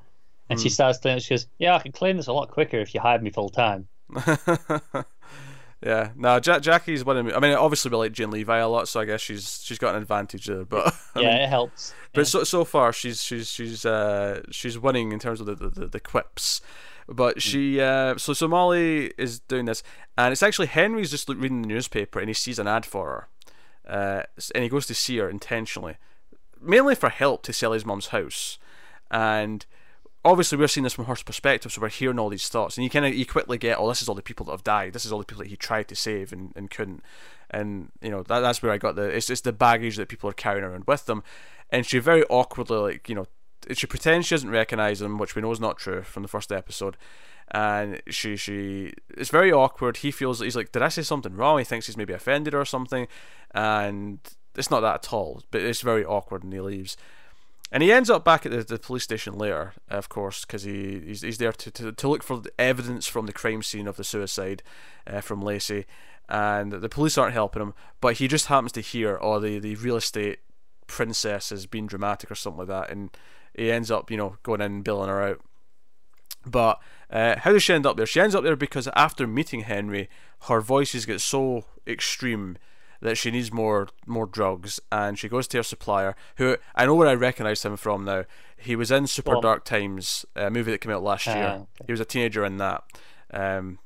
And 0.50 0.58
mm. 0.58 0.64
she 0.64 0.70
hmm. 0.70 0.74
starts 0.74 0.98
cleaning. 1.00 1.20
She 1.20 1.34
goes, 1.34 1.48
"Yeah, 1.60 1.76
I 1.76 1.80
can 1.80 1.92
clean 1.92 2.18
this 2.18 2.28
a 2.28 2.34
lot 2.34 2.50
quicker 2.50 2.80
if 2.80 2.94
you 2.94 3.02
hired 3.02 3.22
me 3.22 3.30
full 3.30 3.50
time." 3.50 3.88
yeah, 5.82 6.10
no, 6.16 6.40
ja- 6.44 6.60
Jackie's 6.60 7.06
one 7.06 7.18
of 7.18 7.26
me. 7.26 7.34
I 7.34 7.40
mean, 7.40 7.54
obviously 7.54 7.90
we 7.90 7.98
like 7.98 8.12
Jane 8.12 8.32
Levy 8.32 8.52
a 8.52 8.68
lot, 8.68 8.90
so 8.90 9.00
I 9.00 9.06
guess 9.06 9.22
she's 9.22 9.62
she's 9.64 9.78
got 9.78 9.96
an 9.96 10.02
advantage 10.02 10.46
there. 10.46 10.66
But 10.66 10.94
I 11.16 11.22
yeah, 11.22 11.34
mean, 11.34 11.42
it 11.44 11.50
helps. 11.50 11.94
But 12.14 12.22
yeah. 12.22 12.26
so 12.26 12.44
so 12.44 12.66
far 12.66 12.92
she's 12.92 13.24
she's 13.24 13.50
she's 13.50 13.86
uh 13.86 14.42
she's 14.52 14.78
winning 14.78 15.14
in 15.14 15.20
terms 15.20 15.40
of 15.40 15.46
the 15.46 15.56
the, 15.56 15.88
the 15.88 16.00
quips. 16.00 16.62
But 17.08 17.36
hmm. 17.36 17.40
she, 17.40 17.82
uh, 17.82 18.18
so 18.18 18.34
so 18.34 18.48
Molly 18.48 19.14
is 19.18 19.40
doing 19.40 19.66
this, 19.66 19.82
and 20.18 20.32
it's 20.32 20.44
actually 20.44 20.68
Henry's 20.68 21.12
just 21.12 21.30
reading 21.30 21.62
the 21.62 21.68
newspaper 21.68 22.20
and 22.20 22.28
he 22.28 22.34
sees 22.34 22.60
an 22.60 22.68
ad 22.68 22.86
for 22.86 23.28
her, 23.88 23.92
uh, 23.92 24.24
and 24.54 24.64
he 24.64 24.70
goes 24.70 24.86
to 24.88 24.94
see 24.94 25.18
her 25.18 25.30
intentionally, 25.30 25.98
mainly 26.62 26.94
for 26.94 27.10
help 27.10 27.42
to 27.44 27.54
sell 27.54 27.72
his 27.72 27.86
mum's 27.86 28.08
house, 28.08 28.60
and 29.10 29.66
obviously 30.26 30.58
we're 30.58 30.68
seeing 30.68 30.84
this 30.84 30.94
from 30.94 31.06
her 31.06 31.16
perspective, 31.26 31.72
so 31.72 31.82
we're 31.82 31.90
hearing 31.90 32.20
all 32.20 32.30
these 32.30 32.50
thoughts, 32.50 32.78
and 32.78 32.84
you 32.84 32.90
kind 32.90 33.06
of 33.06 33.14
you 33.14 33.26
quickly 33.26 33.58
get, 33.58 33.78
oh, 33.80 33.88
this 33.88 34.02
is 34.02 34.10
all 34.10 34.16
the 34.16 34.22
people 34.22 34.46
that 34.46 34.52
have 34.52 34.64
died, 34.64 34.94
this 34.94 35.06
is 35.06 35.12
all 35.12 35.20
the 35.20 35.26
people 35.26 35.44
that 35.44 35.50
he 35.50 35.56
tried 35.56 35.88
to 35.88 35.96
save 35.96 36.32
and, 36.34 36.54
and 36.56 36.70
couldn't, 36.70 37.04
and 37.50 37.92
you 38.02 38.10
know 38.10 38.24
that 38.24 38.40
that's 38.42 38.62
where 38.62 38.72
I 38.72 38.78
got 38.78 38.96
the 38.96 39.04
it's 39.04 39.30
it's 39.30 39.42
the 39.42 39.54
baggage 39.54 39.98
that 39.98 40.10
people 40.10 40.30
are 40.30 40.34
carrying 40.34 40.64
around 40.64 40.86
with 40.86 41.06
them, 41.06 41.24
and 41.70 41.86
she 41.86 42.00
very 42.00 42.24
awkwardly 42.26 42.78
like 42.78 43.10
you 43.10 43.16
know 43.16 43.28
she 43.74 43.88
pretends 43.88 44.28
she 44.28 44.36
doesn't 44.36 44.50
recognize 44.50 45.02
him, 45.02 45.18
which 45.18 45.36
we 45.36 45.42
know 45.42 45.52
is 45.52 45.60
not 45.60 45.78
true 45.78 46.02
from 46.04 46.24
the 46.24 46.30
first 46.30 46.52
episode. 46.52 46.98
And 47.52 48.02
she 48.08 48.36
she 48.36 48.94
it's 49.10 49.32
very 49.32 49.52
awkward. 49.52 49.98
He 49.98 50.12
feels 50.12 50.40
he's 50.40 50.56
like, 50.56 50.72
did 50.72 50.84
I 50.84 50.90
say 50.90 51.02
something 51.02 51.36
wrong? 51.36 51.58
He 51.58 51.64
thinks 51.64 51.88
he's 51.88 51.98
maybe 51.98 52.14
offended 52.14 52.54
or 52.54 52.64
something, 52.64 53.08
and 53.52 54.20
it's 54.56 54.70
not 54.70 54.82
that 54.82 55.06
at 55.06 55.14
all. 55.14 55.42
But 55.50 55.62
it's 55.62 55.82
very 55.82 56.06
awkward, 56.06 56.44
and 56.44 56.54
he 56.54 56.60
leaves. 56.60 56.96
And 57.72 57.84
he 57.84 57.92
ends 57.92 58.10
up 58.10 58.26
back 58.26 58.46
at 58.46 58.52
the, 58.52 58.64
the 58.64 58.80
police 58.80 59.04
station 59.04 59.38
later, 59.38 59.74
of 59.90 60.10
course, 60.10 60.44
because 60.44 60.64
he 60.64 61.00
he's, 61.06 61.22
he's 61.22 61.38
there 61.38 61.52
to, 61.52 61.72
to, 61.72 61.92
to 61.92 62.08
look 62.08 62.24
for 62.24 62.42
evidence 62.58 63.08
from 63.08 63.28
the 63.28 63.34
crime 63.34 63.62
scene 63.62 63.88
of 63.88 63.96
the 63.96 64.04
suicide 64.04 64.64
uh, 65.06 65.22
from 65.22 65.42
Lacey. 65.42 65.86
And 66.28 66.72
the 66.72 66.90
police 66.90 67.18
aren't 67.18 67.34
helping 67.34 67.62
him, 67.62 67.74
but 68.02 68.18
he 68.18 68.28
just 68.28 68.48
happens 68.48 68.72
to 68.74 68.82
hear, 68.82 69.18
oh, 69.22 69.40
the, 69.40 69.58
the 69.60 69.76
real 69.76 69.96
estate 69.96 70.40
princess 70.86 71.52
is 71.52 71.66
being 71.66 71.88
dramatic 71.88 72.30
or 72.30 72.36
something 72.36 72.60
like 72.60 72.68
that. 72.68 72.92
And 72.92 73.10
he 73.56 73.72
ends 73.72 73.90
up, 73.90 74.12
you 74.12 74.18
know, 74.18 74.38
going 74.44 74.62
in 74.62 74.72
and 74.72 74.84
billing 74.84 75.10
her 75.10 75.22
out. 75.22 75.42
But 76.46 76.80
uh, 77.10 77.40
how 77.40 77.52
does 77.52 77.64
she 77.64 77.74
end 77.74 77.86
up 77.86 77.98
there? 77.98 78.06
She 78.06 78.22
ends 78.22 78.36
up 78.36 78.44
there 78.44 78.56
because 78.56 78.88
after 78.96 79.28
meeting 79.28 79.62
Henry, 79.62 80.10
her 80.44 80.62
voices 80.62 81.06
get 81.06 81.22
so 81.22 81.66
extreme 81.86 82.58
that 83.02 83.18
she 83.18 83.32
needs 83.32 83.52
more 83.52 83.90
more 84.06 84.26
drugs, 84.26 84.80
and 84.92 85.18
she 85.18 85.30
goes 85.30 85.48
to 85.50 85.58
her 85.58 85.64
supplier, 85.64 86.16
who 86.38 86.58
I 86.76 86.86
know 86.86 86.96
where 86.96 87.08
I 87.08 87.14
recognise 87.14 87.64
him 87.64 87.78
from 87.78 88.06
now. 88.06 88.26
He 88.58 88.76
was 88.76 88.92
in 88.92 89.08
Super 89.08 89.32
well, 89.32 89.42
Dark 89.42 89.64
Times, 89.64 90.26
a 90.36 90.50
movie 90.50 90.72
that 90.72 90.82
came 90.82 90.92
out 90.92 91.04
last 91.04 91.28
uh, 91.28 91.32
year. 91.32 91.48
Okay. 91.48 91.66
He 91.88 91.92
was 91.94 92.02
a 92.02 92.06
teenager 92.06 92.44
in 92.44 92.58
that. 92.58 92.84
Um, 93.32 93.80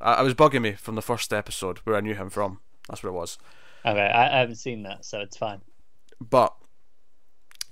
I, 0.00 0.14
I, 0.14 0.22
was 0.22 0.34
bugging 0.34 0.62
me 0.62 0.72
from 0.72 0.94
the 0.94 1.02
first 1.02 1.32
episode 1.32 1.78
where 1.78 1.96
I 1.96 2.00
knew 2.00 2.14
him 2.14 2.30
from. 2.30 2.60
That's 2.88 3.02
what 3.02 3.10
it 3.10 3.14
was. 3.14 3.38
Okay, 3.84 4.00
I, 4.00 4.36
I 4.36 4.40
haven't 4.40 4.56
seen 4.56 4.82
that, 4.84 5.04
so 5.04 5.20
it's 5.20 5.36
fine. 5.36 5.60
But 6.20 6.54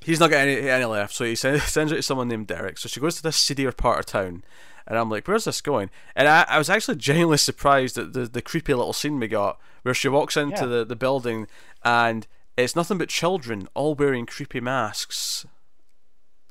he's 0.02 0.20
not 0.20 0.30
getting 0.30 0.59
any, 0.59 0.68
any 0.68 0.85
left, 0.85 1.14
so 1.14 1.25
he 1.25 1.35
sends, 1.35 1.62
sends 1.73 1.92
it 1.92 1.97
to 1.97 2.02
someone 2.02 2.28
named 2.28 2.47
Derek. 2.47 2.78
So 2.78 2.88
she 2.88 3.00
goes 3.00 3.16
to 3.16 3.23
this 3.23 3.37
seedier 3.37 3.73
part 3.73 4.00
of 4.00 4.06
town, 4.06 4.44
and 4.90 4.99
I'm 4.99 5.09
like, 5.09 5.26
where's 5.28 5.44
this 5.44 5.61
going? 5.61 5.88
And 6.16 6.26
I, 6.26 6.44
I 6.49 6.59
was 6.59 6.68
actually 6.68 6.97
genuinely 6.99 7.38
surprised 7.38 7.97
at 7.97 8.12
the, 8.12 8.26
the 8.26 8.42
creepy 8.42 8.75
little 8.75 8.92
scene 8.92 9.20
we 9.20 9.28
got 9.28 9.59
where 9.82 9.94
she 9.94 10.09
walks 10.09 10.37
into 10.37 10.62
yeah. 10.62 10.66
the, 10.66 10.85
the 10.85 10.97
building 10.97 11.47
and 11.85 12.26
it's 12.56 12.75
nothing 12.75 12.99
but 12.99 13.09
children 13.09 13.68
all 13.73 13.94
wearing 13.94 14.26
creepy 14.26 14.61
masks, 14.61 15.47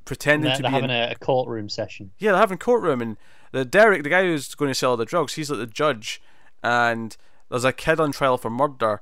pretending 0.06 0.56
to 0.56 0.64
be 0.64 0.70
having 0.70 0.90
in... 0.90 1.12
a, 1.12 1.16
courtroom 1.16 1.68
session. 1.68 2.12
Yeah, 2.18 2.32
they're 2.32 2.40
having 2.40 2.56
a 2.56 2.60
courtroom, 2.60 3.02
and 3.02 3.18
the 3.52 3.66
Derek, 3.66 4.04
the 4.04 4.10
guy 4.10 4.24
who's 4.24 4.56
going 4.56 4.72
to 4.72 4.76
sell 4.76 4.98
the 4.98 5.06
drugs, 5.06 5.34
he's 5.34 5.52
like 5.52 5.60
the 5.60 5.68
judge, 5.68 6.22
and 6.64 7.16
there's 7.50 7.66
a 7.66 7.74
kid 7.74 8.00
on 8.00 8.14
trial 8.14 8.38
for 8.38 8.50
murder 8.50 9.02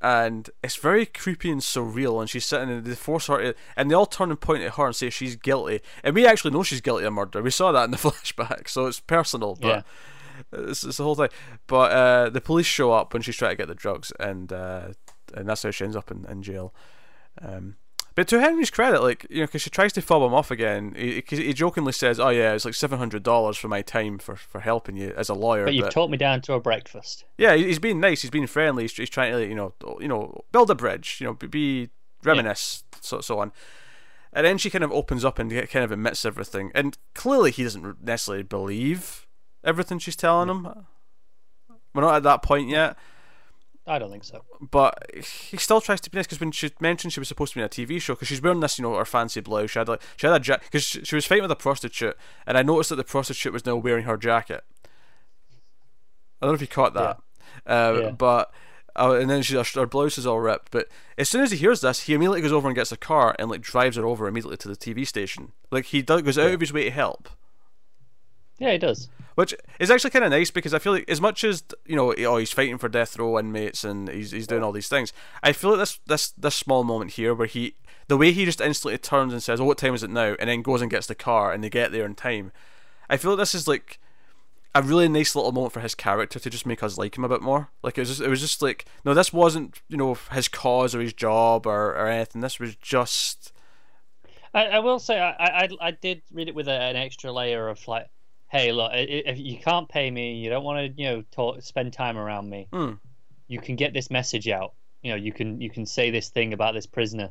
and 0.00 0.48
it's 0.62 0.76
very 0.76 1.06
creepy 1.06 1.50
and 1.50 1.60
surreal. 1.60 2.20
And 2.20 2.28
she's 2.28 2.46
sitting 2.46 2.70
and 2.70 2.84
they 2.84 2.94
force 2.94 3.26
her, 3.26 3.38
to, 3.38 3.54
and 3.76 3.90
they 3.90 3.94
all 3.94 4.06
turn 4.06 4.30
and 4.30 4.40
point 4.40 4.62
at 4.62 4.74
her 4.74 4.86
and 4.86 4.96
say 4.96 5.10
she's 5.10 5.36
guilty. 5.36 5.80
And 6.02 6.14
we 6.14 6.26
actually 6.26 6.52
know 6.52 6.62
she's 6.62 6.80
guilty 6.80 7.04
of 7.04 7.12
murder. 7.12 7.42
We 7.42 7.50
saw 7.50 7.72
that 7.72 7.84
in 7.84 7.90
the 7.90 7.96
flashback, 7.98 8.68
so 8.68 8.86
it's 8.86 9.00
personal. 9.00 9.56
But 9.60 9.84
yeah. 10.52 10.60
it's, 10.60 10.84
it's 10.84 10.96
the 10.96 11.04
whole 11.04 11.14
thing. 11.14 11.28
But 11.66 11.92
uh, 11.92 12.30
the 12.30 12.40
police 12.40 12.66
show 12.66 12.92
up 12.92 13.12
when 13.12 13.22
she's 13.22 13.36
trying 13.36 13.52
to 13.52 13.56
get 13.56 13.68
the 13.68 13.74
drugs, 13.74 14.12
and 14.18 14.52
uh, 14.52 14.88
and 15.34 15.48
that's 15.48 15.62
how 15.62 15.70
she 15.70 15.84
ends 15.84 15.96
up 15.96 16.10
in, 16.10 16.24
in 16.26 16.42
jail. 16.42 16.74
Um, 17.40 17.76
but 18.20 18.28
to 18.28 18.38
Henry's 18.38 18.68
credit, 18.68 19.00
like 19.00 19.26
you 19.30 19.38
know, 19.38 19.46
because 19.46 19.62
she 19.62 19.70
tries 19.70 19.94
to 19.94 20.02
fob 20.02 20.20
him 20.20 20.34
off 20.34 20.50
again, 20.50 20.92
he, 20.94 21.24
he 21.26 21.54
jokingly 21.54 21.92
says, 21.92 22.20
"Oh 22.20 22.28
yeah, 22.28 22.52
it's 22.52 22.66
like 22.66 22.74
seven 22.74 22.98
hundred 22.98 23.22
dollars 23.22 23.56
for 23.56 23.68
my 23.68 23.80
time 23.80 24.18
for, 24.18 24.36
for 24.36 24.60
helping 24.60 24.94
you 24.94 25.14
as 25.16 25.30
a 25.30 25.34
lawyer." 25.34 25.64
But 25.64 25.72
you've 25.72 25.86
but, 25.86 25.92
talked 25.92 26.10
me 26.10 26.18
down 26.18 26.42
to 26.42 26.52
a 26.52 26.60
breakfast. 26.60 27.24
Yeah, 27.38 27.56
he's 27.56 27.78
being 27.78 27.98
nice. 27.98 28.20
He's 28.20 28.30
being 28.30 28.46
friendly. 28.46 28.84
He's, 28.84 28.92
he's 28.94 29.08
trying 29.08 29.32
to, 29.32 29.46
you 29.46 29.54
know, 29.54 29.72
you 30.00 30.06
know, 30.06 30.44
build 30.52 30.70
a 30.70 30.74
bridge. 30.74 31.16
You 31.18 31.28
know, 31.28 31.32
be 31.32 31.88
reminisce, 32.22 32.84
yeah. 32.92 32.98
so 33.00 33.20
so 33.22 33.38
on. 33.38 33.52
And 34.34 34.44
then 34.44 34.58
she 34.58 34.68
kind 34.68 34.84
of 34.84 34.92
opens 34.92 35.24
up 35.24 35.38
and 35.38 35.50
kind 35.50 35.82
of 35.82 35.90
admits 35.90 36.26
everything, 36.26 36.72
and 36.74 36.98
clearly 37.14 37.50
he 37.50 37.62
doesn't 37.62 38.04
necessarily 38.04 38.42
believe 38.42 39.26
everything 39.64 39.98
she's 39.98 40.14
telling 40.14 40.50
him. 40.50 40.68
We're 41.94 42.02
not 42.02 42.16
at 42.16 42.22
that 42.24 42.42
point 42.42 42.68
yet, 42.68 42.98
I 43.86 43.98
don't 43.98 44.10
think 44.10 44.24
so. 44.24 44.44
But 44.60 45.10
he 45.16 45.56
still 45.56 45.80
tries 45.80 46.00
to 46.02 46.10
be 46.10 46.18
nice 46.18 46.26
because 46.26 46.40
when 46.40 46.52
she 46.52 46.70
mentioned 46.80 47.12
she 47.12 47.20
was 47.20 47.28
supposed 47.28 47.52
to 47.54 47.58
be 47.58 47.62
in 47.62 47.66
a 47.66 47.68
TV 47.68 48.00
show, 48.00 48.14
because 48.14 48.28
she's 48.28 48.42
wearing 48.42 48.60
this, 48.60 48.78
you 48.78 48.82
know, 48.82 48.94
her 48.96 49.04
fancy 49.04 49.40
blouse. 49.40 49.70
She 49.70 49.78
had 49.78 49.88
like 49.88 50.02
she 50.16 50.26
had 50.26 50.36
a 50.36 50.40
jacket 50.40 50.64
because 50.64 50.84
she, 50.84 51.02
she 51.04 51.14
was 51.14 51.26
fighting 51.26 51.42
with 51.42 51.50
a 51.50 51.56
prostitute, 51.56 52.16
and 52.46 52.56
I 52.58 52.62
noticed 52.62 52.90
that 52.90 52.96
the 52.96 53.04
prostitute 53.04 53.52
was 53.52 53.66
now 53.66 53.76
wearing 53.76 54.04
her 54.04 54.16
jacket. 54.16 54.62
I 56.40 56.46
don't 56.46 56.50
know 56.52 56.54
if 56.54 56.60
you 56.60 56.66
caught 56.68 56.94
that, 56.94 57.18
uh, 57.66 58.00
Yeah. 58.00 58.10
but. 58.10 58.52
Uh, 58.96 59.12
and 59.12 59.30
then 59.30 59.40
she, 59.40 59.54
her, 59.54 59.62
her 59.76 59.86
blouse 59.86 60.18
is 60.18 60.26
all 60.26 60.40
ripped. 60.40 60.72
But 60.72 60.88
as 61.16 61.28
soon 61.28 61.42
as 61.42 61.52
he 61.52 61.56
hears 61.56 61.80
this, 61.80 62.02
he 62.02 62.12
immediately 62.12 62.40
goes 62.40 62.50
over 62.52 62.66
and 62.68 62.74
gets 62.74 62.90
a 62.90 62.96
car 62.96 63.36
and 63.38 63.48
like 63.48 63.60
drives 63.60 63.96
her 63.96 64.04
over 64.04 64.26
immediately 64.26 64.56
to 64.58 64.68
the 64.68 64.74
TV 64.76 65.06
station. 65.06 65.52
Like 65.70 65.86
he 65.86 66.02
does, 66.02 66.22
goes 66.22 66.36
out 66.36 66.50
of 66.50 66.60
his 66.60 66.72
way 66.72 66.84
to 66.84 66.90
help. 66.90 67.28
Yeah, 68.60 68.72
he 68.72 68.78
does. 68.78 69.08
Which 69.34 69.54
is 69.78 69.90
actually 69.90 70.10
kind 70.10 70.24
of 70.24 70.30
nice 70.30 70.50
because 70.50 70.74
I 70.74 70.78
feel 70.78 70.92
like 70.92 71.08
as 71.08 71.20
much 71.20 71.44
as 71.44 71.64
you 71.86 71.96
know, 71.96 72.14
oh, 72.14 72.36
he's 72.36 72.52
fighting 72.52 72.78
for 72.78 72.88
death 72.88 73.18
row 73.18 73.38
inmates 73.38 73.84
and 73.84 74.08
he's 74.08 74.32
he's 74.32 74.46
doing 74.46 74.62
all 74.62 74.70
these 74.70 74.88
things. 74.88 75.12
I 75.42 75.52
feel 75.52 75.70
like 75.70 75.80
this 75.80 75.98
this 76.06 76.30
this 76.32 76.54
small 76.54 76.84
moment 76.84 77.12
here 77.12 77.34
where 77.34 77.46
he 77.46 77.74
the 78.08 78.18
way 78.18 78.32
he 78.32 78.44
just 78.44 78.60
instantly 78.60 78.98
turns 78.98 79.32
and 79.32 79.42
says, 79.42 79.60
"Oh, 79.60 79.64
what 79.64 79.78
time 79.78 79.94
is 79.94 80.02
it 80.02 80.10
now?" 80.10 80.36
and 80.38 80.50
then 80.50 80.62
goes 80.62 80.82
and 80.82 80.90
gets 80.90 81.06
the 81.06 81.14
car 81.14 81.52
and 81.52 81.64
they 81.64 81.70
get 81.70 81.90
there 81.90 82.04
in 82.04 82.14
time. 82.14 82.52
I 83.08 83.16
feel 83.16 83.32
like 83.32 83.38
this 83.38 83.54
is 83.54 83.66
like 83.66 83.98
a 84.74 84.82
really 84.82 85.08
nice 85.08 85.34
little 85.34 85.52
moment 85.52 85.72
for 85.72 85.80
his 85.80 85.94
character 85.94 86.38
to 86.38 86.50
just 86.50 86.66
make 86.66 86.82
us 86.82 86.98
like 86.98 87.16
him 87.16 87.24
a 87.24 87.28
bit 87.28 87.40
more. 87.40 87.70
Like 87.82 87.96
it 87.96 88.02
was 88.02 88.10
just, 88.10 88.20
it 88.20 88.28
was 88.28 88.40
just 88.40 88.60
like 88.60 88.84
no, 89.04 89.14
this 89.14 89.32
wasn't 89.32 89.80
you 89.88 89.96
know 89.96 90.18
his 90.32 90.48
cause 90.48 90.94
or 90.94 91.00
his 91.00 91.14
job 91.14 91.66
or, 91.66 91.92
or 91.92 92.08
anything. 92.08 92.42
This 92.42 92.60
was 92.60 92.76
just 92.76 93.52
I, 94.52 94.66
I 94.66 94.78
will 94.80 94.98
say 94.98 95.18
I, 95.18 95.64
I 95.64 95.68
I 95.80 95.90
did 95.92 96.22
read 96.32 96.48
it 96.48 96.54
with 96.54 96.68
a, 96.68 96.72
an 96.72 96.96
extra 96.96 97.32
layer 97.32 97.68
of 97.68 97.86
like, 97.88 98.08
hey, 98.50 98.72
look, 98.72 98.90
if 98.94 99.38
you 99.38 99.58
can't 99.58 99.88
pay 99.88 100.10
me, 100.10 100.34
you 100.34 100.50
don't 100.50 100.64
want 100.64 100.78
to, 100.96 101.00
you 101.02 101.08
know, 101.08 101.24
talk, 101.30 101.62
spend 101.62 101.92
time 101.92 102.16
around 102.18 102.50
me. 102.50 102.66
Hmm. 102.72 102.92
You 103.48 103.60
can 103.60 103.76
get 103.76 103.92
this 103.92 104.10
message 104.10 104.48
out. 104.48 104.74
You 105.02 105.10
know, 105.10 105.16
you 105.16 105.32
can 105.32 105.60
you 105.60 105.70
can 105.70 105.86
say 105.86 106.10
this 106.10 106.28
thing 106.28 106.52
about 106.52 106.74
this 106.74 106.86
prisoner. 106.86 107.30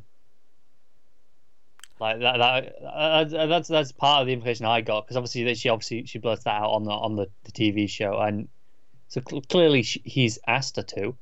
Like 2.00 2.20
that, 2.22 2.38
that 2.38 2.76
uh, 2.84 3.26
that's 3.48 3.68
that's 3.68 3.92
part 3.92 4.22
of 4.22 4.28
the 4.28 4.34
information 4.34 4.66
I 4.66 4.80
got 4.82 5.06
because 5.06 5.18
obviously 5.18 5.54
she 5.56 5.68
obviously 5.70 6.06
she 6.06 6.18
blurts 6.18 6.46
that 6.46 6.56
out 6.62 6.70
on 6.72 6.86
the 6.86 6.92
on 6.92 7.16
the, 7.18 7.28
the 7.44 7.52
TV 7.52 7.90
show 7.90 8.18
and 8.20 8.48
so 9.10 9.22
cl- 9.28 9.42
clearly 9.50 9.84
she, 9.84 10.02
he's 10.06 10.40
asked 10.48 10.78
her 10.78 10.84
to. 10.84 11.16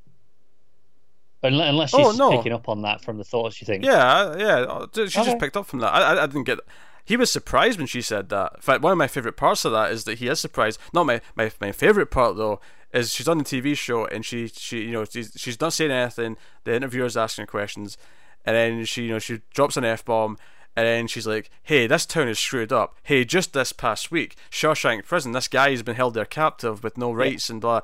Unless, 1.43 1.69
unless 1.69 1.89
she's 1.91 2.05
Oh, 2.05 2.11
no. 2.11 2.37
picking 2.37 2.51
up 2.53 2.67
on 2.69 2.81
that 2.83 3.01
from 3.01 3.17
the 3.17 3.23
thoughts 3.23 3.61
you 3.61 3.65
think. 3.65 3.85
Yeah, 3.85 4.35
yeah. 4.37 4.55
uh, 4.61 4.87
She 4.93 5.07
just 5.07 5.39
picked 5.39 5.55
up 5.55 5.65
from 5.67 5.79
that. 5.79 5.93
I, 5.93 6.01
I, 6.15 6.23
I 6.23 6.25
didn't 6.27 6.43
get. 6.45 6.59
He 7.07 7.15
was 7.15 7.31
surprised 7.31 7.77
when 7.77 7.87
she 7.87 8.01
said 8.01 8.27
that. 8.29 8.51
In 8.55 8.61
fact, 8.61 8.81
one 8.81 8.91
of 8.91 8.97
my 8.97 9.07
favorite 9.07 9.37
parts 9.37 9.63
of 9.63 9.71
that 9.71 9.91
is 9.91 10.03
that 10.03 10.17
he 10.19 10.27
is 10.27 10.41
surprised. 10.41 10.77
Not 10.93 11.05
my 11.05 11.21
my, 11.35 11.49
my 11.61 11.71
favorite 11.71 12.11
part 12.11 12.35
though 12.35 12.59
is 12.93 13.13
she's 13.13 13.29
on 13.29 13.37
the 13.37 13.45
TV 13.45 13.77
show 13.77 14.05
and 14.05 14.25
she 14.25 14.47
she 14.47 14.81
you 14.81 14.91
know 14.91 15.05
she's 15.05 15.31
she's 15.37 15.61
not 15.61 15.71
saying 15.71 15.91
anything. 15.91 16.35
The 16.65 16.75
interviewer's 16.75 17.15
asking 17.15 17.43
her 17.43 17.47
questions, 17.47 17.97
and 18.43 18.57
then 18.57 18.83
she 18.83 19.03
you 19.03 19.13
know 19.13 19.19
she 19.19 19.39
drops 19.53 19.77
an 19.77 19.85
f 19.85 20.03
bomb. 20.03 20.37
And 20.75 20.85
then 20.85 21.07
she's 21.07 21.25
like, 21.25 21.49
"Hey, 21.63 21.87
this 21.87 22.05
town 22.05 22.27
is 22.27 22.37
screwed 22.37 22.71
up. 22.71 22.97
Hey, 23.01 23.25
just 23.25 23.53
this 23.53 23.71
past 23.71 24.11
week, 24.11 24.35
Shawshank 24.51 25.05
Prison. 25.05 25.31
This 25.31 25.47
guy 25.47 25.71
has 25.71 25.81
been 25.81 25.95
held 25.95 26.13
there 26.13 26.23
captive 26.23 26.83
with 26.83 26.99
no 26.99 27.11
rights 27.11 27.49
and 27.49 27.59
blah." 27.59 27.81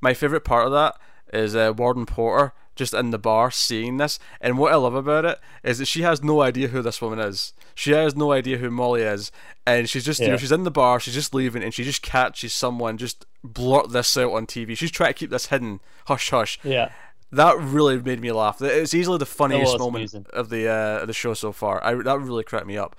My 0.00 0.14
favorite 0.14 0.42
part 0.42 0.64
of 0.64 0.72
that 0.72 0.96
is 1.34 1.54
uh, 1.54 1.74
Warden 1.76 2.06
Porter 2.06 2.54
just 2.76 2.94
in 2.94 3.10
the 3.10 3.18
bar 3.18 3.50
seeing 3.50 3.96
this, 3.98 4.18
and 4.40 4.58
what 4.58 4.72
I 4.72 4.76
love 4.76 4.94
about 4.94 5.24
it 5.24 5.38
is 5.62 5.78
that 5.78 5.86
she 5.86 6.02
has 6.02 6.22
no 6.22 6.42
idea 6.42 6.68
who 6.68 6.82
this 6.82 7.00
woman 7.00 7.18
is. 7.18 7.52
She 7.74 7.92
has 7.92 8.14
no 8.16 8.32
idea 8.32 8.58
who 8.58 8.70
Molly 8.70 9.02
is, 9.02 9.30
and 9.66 9.88
she's 9.88 10.04
just 10.04 10.20
you 10.20 10.28
know, 10.28 10.36
she's 10.36 10.52
in 10.52 10.64
the 10.64 10.70
bar, 10.70 11.00
she's 11.00 11.14
just 11.14 11.34
leaving, 11.34 11.62
and 11.62 11.72
she 11.74 11.84
just 11.84 12.02
catches 12.02 12.52
someone 12.54 12.98
just 12.98 13.26
blurt 13.42 13.90
this 13.90 14.16
out 14.16 14.32
on 14.32 14.46
TV. 14.46 14.76
She's 14.76 14.90
trying 14.90 15.10
to 15.10 15.18
keep 15.18 15.30
this 15.30 15.46
hidden, 15.46 15.80
hush 16.06 16.30
hush. 16.30 16.58
Yeah. 16.64 16.90
That 17.32 17.58
really 17.58 18.00
made 18.00 18.20
me 18.20 18.30
laugh. 18.30 18.62
It's 18.62 18.94
easily 18.94 19.18
the 19.18 19.26
funniest 19.26 19.76
moment 19.78 19.96
amusing. 19.96 20.26
of 20.32 20.50
the 20.50 20.68
uh, 20.68 21.00
of 21.00 21.08
the 21.08 21.12
show 21.12 21.34
so 21.34 21.50
far. 21.50 21.82
I 21.82 21.94
that 21.94 22.18
really 22.20 22.44
cracked 22.44 22.66
me 22.66 22.76
up. 22.78 22.94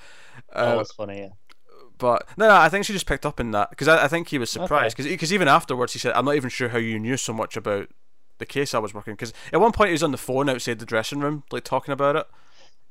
That 0.53 0.73
Uh, 0.73 0.77
was 0.77 0.91
funny. 0.91 1.19
Yeah. 1.19 1.29
but 1.97 2.27
no, 2.35 2.49
no, 2.49 2.55
I 2.55 2.67
think 2.67 2.83
she 2.85 2.91
just 2.91 3.05
picked 3.05 3.25
up 3.25 3.39
in 3.39 3.51
that 3.51 3.69
because 3.69 3.87
I, 3.87 4.03
I 4.03 4.07
think 4.09 4.27
he 4.27 4.37
was 4.37 4.49
surprised 4.49 4.99
Okay. 4.99 5.09
because 5.09 5.31
even 5.31 5.47
afterwards 5.47 5.93
he 5.93 5.99
said, 5.99 6.11
"I'm 6.13 6.25
not 6.25 6.35
even 6.35 6.49
sure 6.49 6.67
how 6.69 6.77
you 6.79 6.99
knew 6.99 7.15
so 7.15 7.31
much 7.31 7.55
about 7.55 7.87
the 8.37 8.45
case 8.45 8.73
I 8.73 8.79
was 8.79 8.93
working." 8.93 9.13
Because 9.13 9.33
at 9.53 9.59
one 9.61 9.71
point 9.71 9.89
he 9.89 9.93
was 9.93 10.03
on 10.03 10.11
the 10.11 10.17
phone 10.17 10.49
outside 10.49 10.79
the 10.79 10.85
dressing 10.85 11.19
room, 11.19 11.43
like 11.51 11.63
talking 11.63 11.91
about 11.91 12.15
it. 12.15 12.27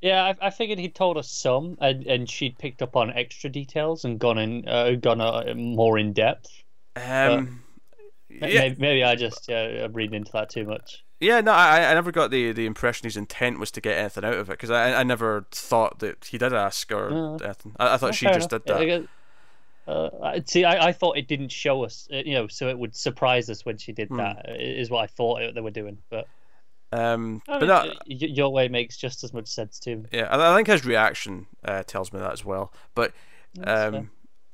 Yeah, 0.01 0.23
I, 0.25 0.49
I 0.49 0.51
figured 0.51 0.79
he'd 0.79 0.95
told 0.95 1.17
us 1.17 1.31
some, 1.31 1.79
and, 1.81 2.07
and 2.07 2.29
she'd 2.29 2.59
picked 2.59 2.83
up 2.83 2.95
on 2.95 3.11
extra 3.13 3.49
details 3.49 4.05
and 4.05 4.19
gone 4.19 4.37
in, 4.39 4.69
uh, 4.69 4.93
gone 5.01 5.21
uh, 5.23 5.55
more 5.57 5.97
in 5.99 6.13
depth. 6.13 6.63
Um, 6.97 7.63
yeah, 8.29 8.69
Maybe, 8.69 8.77
maybe 8.79 9.05
I 9.05 9.15
just 9.15 9.49
uh, 9.49 9.55
am 9.55 9.93
reading 9.95 10.17
into 10.17 10.33
that 10.33 10.51
too 10.51 10.65
much. 10.65 11.05
yeah, 11.21 11.41
no, 11.41 11.53
I, 11.53 11.91
I 11.91 11.95
never 11.95 12.13
got 12.13 12.31
the, 12.31 12.53
the 12.53 12.67
impression 12.67 13.05
his 13.07 13.17
intent 13.17 13.59
was 13.59 13.71
to 13.73 13.81
get 13.81 13.97
anything 13.97 14.25
out 14.25 14.35
of 14.35 14.49
it 14.51 14.53
because 14.53 14.71
I, 14.71 15.01
I 15.01 15.03
never 15.05 15.47
thought 15.51 16.01
that 16.01 16.25
he 16.27 16.37
did 16.39 16.53
ask 16.53 16.91
or 16.93 17.39
anything. 17.43 17.75
I, 17.79 17.95
I 17.95 17.97
thought 17.97 18.15
she 18.15 18.27
just 18.27 18.53
enough. 18.53 18.65
did 18.65 18.67
that. 18.67 18.91
I 19.87 19.91
Uh, 19.91 20.41
see, 20.47 20.65
I, 20.65 20.89
I 20.89 20.93
thought 20.93 21.19
it 21.19 21.29
didn't 21.29 21.51
show 21.51 21.85
us, 21.85 22.09
uh, 22.13 22.17
you 22.25 22.35
know, 22.35 22.47
so 22.49 22.69
it 22.69 22.79
would 22.79 22.95
surprise 22.97 23.51
us 23.51 23.65
when 23.65 23.77
she 23.79 23.93
did 23.93 24.09
Hmm. 24.09 24.17
that. 24.17 24.47
Is 24.59 24.91
what 24.91 25.03
I 25.05 25.07
thought 25.07 25.43
it, 25.43 25.55
they 25.55 25.61
were 25.61 25.71
doing, 25.71 25.99
but, 26.11 26.27
Um, 26.93 27.43
I 27.49 27.59
mean, 27.59 27.69
y- 27.69 27.95
your 28.07 28.51
way 28.53 28.69
makes 28.69 28.97
just 28.97 29.25
as 29.25 29.33
much 29.35 29.49
sense 29.49 29.79
to 29.81 29.97
me. 29.97 30.05
Yeah, 30.13 30.29
I 30.31 30.53
I 30.53 30.57
think 30.57 30.69
his 30.69 30.85
reaction 30.85 31.47
uh, 31.65 31.83
tells 31.83 32.13
me 32.13 32.21
that 32.21 32.33
as 32.33 32.45
well. 32.45 32.73
But 32.95 33.13
um, 33.65 34.11